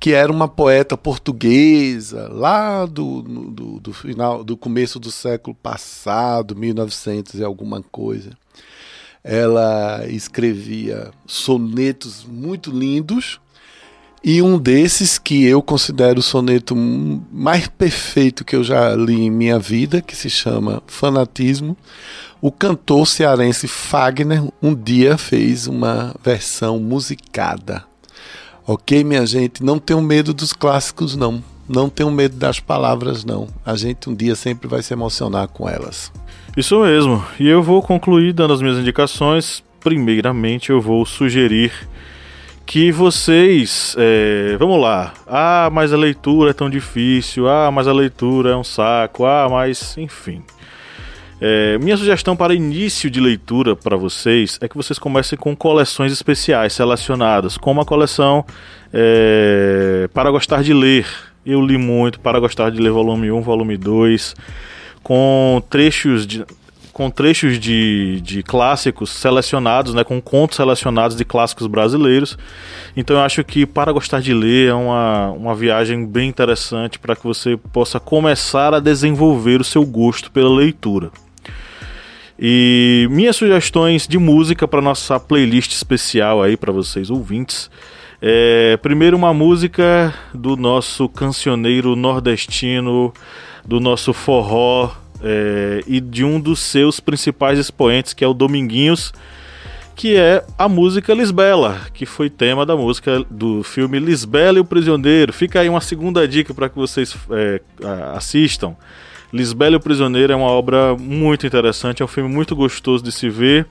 [0.00, 6.56] que era uma poeta portuguesa lá do, do, do, final do começo do século passado,
[6.56, 8.30] 1900 e alguma coisa.
[9.22, 13.38] Ela escrevia sonetos muito lindos
[14.24, 19.30] E um desses que eu considero o soneto mais perfeito que eu já li em
[19.30, 21.76] minha vida, que se chama Fanatismo.
[22.40, 27.89] O cantor cearense Fagner um dia fez uma versão musicada.
[28.66, 29.62] Ok, minha gente?
[29.62, 31.42] Não tenham medo dos clássicos, não.
[31.68, 33.48] Não tenham medo das palavras, não.
[33.64, 36.12] A gente um dia sempre vai se emocionar com elas.
[36.56, 37.24] Isso mesmo.
[37.38, 39.62] E eu vou concluir dando as minhas indicações.
[39.78, 41.72] Primeiramente, eu vou sugerir
[42.66, 43.94] que vocês.
[43.98, 45.14] É, vamos lá.
[45.26, 47.48] Ah, mas a leitura é tão difícil.
[47.48, 49.24] Ah, mas a leitura é um saco.
[49.24, 49.96] Ah, mas.
[49.96, 50.42] Enfim.
[51.40, 56.12] É, minha sugestão para início de leitura para vocês é que vocês comecem com coleções
[56.12, 58.44] especiais selecionadas, como a coleção
[58.92, 61.06] é, Para Gostar de Ler.
[61.46, 64.34] Eu li muito Para Gostar de Ler, volume 1, volume 2,
[65.02, 66.44] com trechos de
[66.92, 72.36] com trechos de, de clássicos selecionados, né, com contos selecionados de clássicos brasileiros.
[72.94, 77.16] Então eu acho que para gostar de ler é uma, uma viagem bem interessante para
[77.16, 81.10] que você possa começar a desenvolver o seu gosto pela leitura.
[82.42, 87.70] E minhas sugestões de música para nossa playlist especial aí para vocês ouvintes.
[88.22, 93.12] É, primeiro uma música do nosso cancioneiro nordestino,
[93.62, 94.90] do nosso forró
[95.22, 99.12] é, e de um dos seus principais expoentes, que é o Dominguinhos,
[99.94, 104.64] que é a música Lisbela, que foi tema da música do filme Lisbela e o
[104.64, 105.30] Prisioneiro.
[105.30, 107.60] Fica aí uma segunda dica para que vocês é,
[108.14, 108.74] assistam.
[109.32, 113.28] Lisbela o Prisioneiro é uma obra muito interessante, é um filme muito gostoso de se
[113.28, 113.66] ver,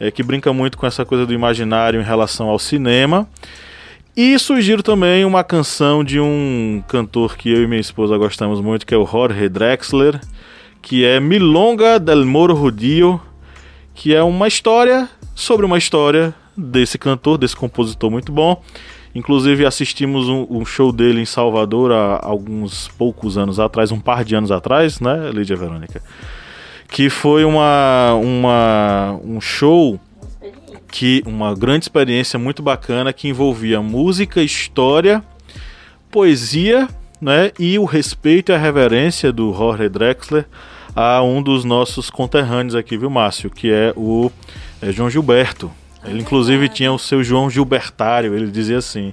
[0.00, 3.28] é, que brinca muito com essa coisa do imaginário em relação ao cinema.
[4.16, 8.86] E sugiro também uma canção de um cantor que eu e minha esposa gostamos muito,
[8.86, 10.20] que é o Jorge Drexler,
[10.80, 13.20] que é Milonga del Moro Rudio,
[13.94, 18.62] que é uma história sobre uma história desse cantor, desse compositor muito bom.
[19.14, 24.24] Inclusive assistimos um, um, show dele em Salvador há alguns poucos anos atrás, um par
[24.24, 26.02] de anos atrás, né, Lídia Verônica?
[26.88, 30.00] Que foi uma, uma, um show
[30.88, 35.22] que uma grande experiência muito bacana que envolvia música, história,
[36.10, 36.88] poesia,
[37.20, 40.44] né, e o respeito e a reverência do Jorge Drexler
[40.94, 43.50] a um dos nossos conterrâneos aqui, viu, Márcio?
[43.50, 44.30] Que é o
[44.80, 45.70] é João Gilberto.
[46.04, 49.12] Ele, inclusive, tinha o seu João Gilbertário, ele dizia assim.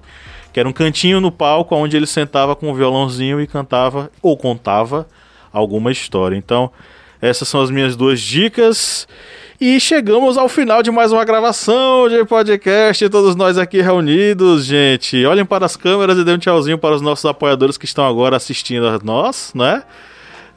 [0.51, 4.35] Que era um cantinho no palco onde ele sentava com o violãozinho e cantava ou
[4.35, 5.07] contava
[5.51, 6.35] alguma história.
[6.35, 6.69] Então,
[7.21, 9.07] essas são as minhas duas dicas.
[9.59, 15.23] E chegamos ao final de mais uma gravação de podcast, todos nós aqui reunidos, gente.
[15.23, 18.35] Olhem para as câmeras e dêem um tchauzinho para os nossos apoiadores que estão agora
[18.35, 19.83] assistindo a nós, né?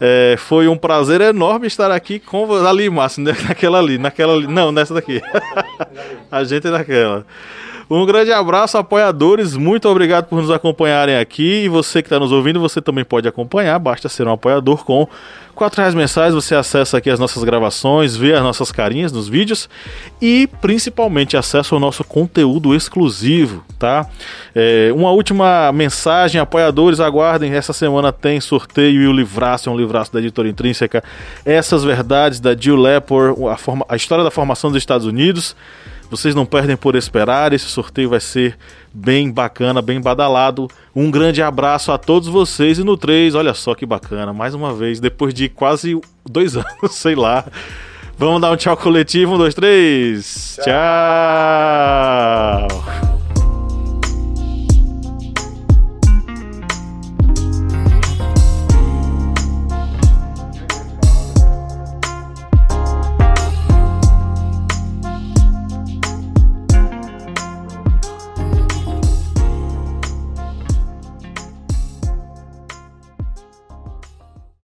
[0.00, 2.66] É, foi um prazer enorme estar aqui com você.
[2.66, 4.46] Ali, Márcio, naquela ali, naquela ali.
[4.46, 5.20] Não, nessa daqui.
[6.30, 7.26] a gente é naquela.
[7.88, 9.56] Um grande abraço, apoiadores.
[9.56, 11.64] Muito obrigado por nos acompanharem aqui.
[11.64, 13.78] E você que está nos ouvindo, você também pode acompanhar.
[13.78, 15.06] Basta ser um apoiador com
[15.54, 16.32] quatro reais mensais.
[16.32, 19.68] Você acessa aqui as nossas gravações, vê as nossas carinhas nos vídeos
[20.20, 24.06] e principalmente acessa o nosso conteúdo exclusivo, tá?
[24.54, 27.52] É, uma última mensagem, apoiadores, aguardem.
[27.52, 31.04] Essa semana tem sorteio e o livraço, é um livraço da editora intrínseca.
[31.44, 35.54] Essas verdades da Jill Lepore, a, forma, a história da formação dos Estados Unidos.
[36.10, 38.56] Vocês não perdem por esperar, esse sorteio vai ser
[38.92, 40.68] bem bacana, bem badalado.
[40.94, 44.72] Um grande abraço a todos vocês e no 3, olha só que bacana, mais uma
[44.72, 47.44] vez, depois de quase dois anos, sei lá.
[48.16, 50.58] Vamos dar um tchau coletivo, um, dois, três.
[50.62, 52.68] tchau.
[52.68, 53.03] tchau.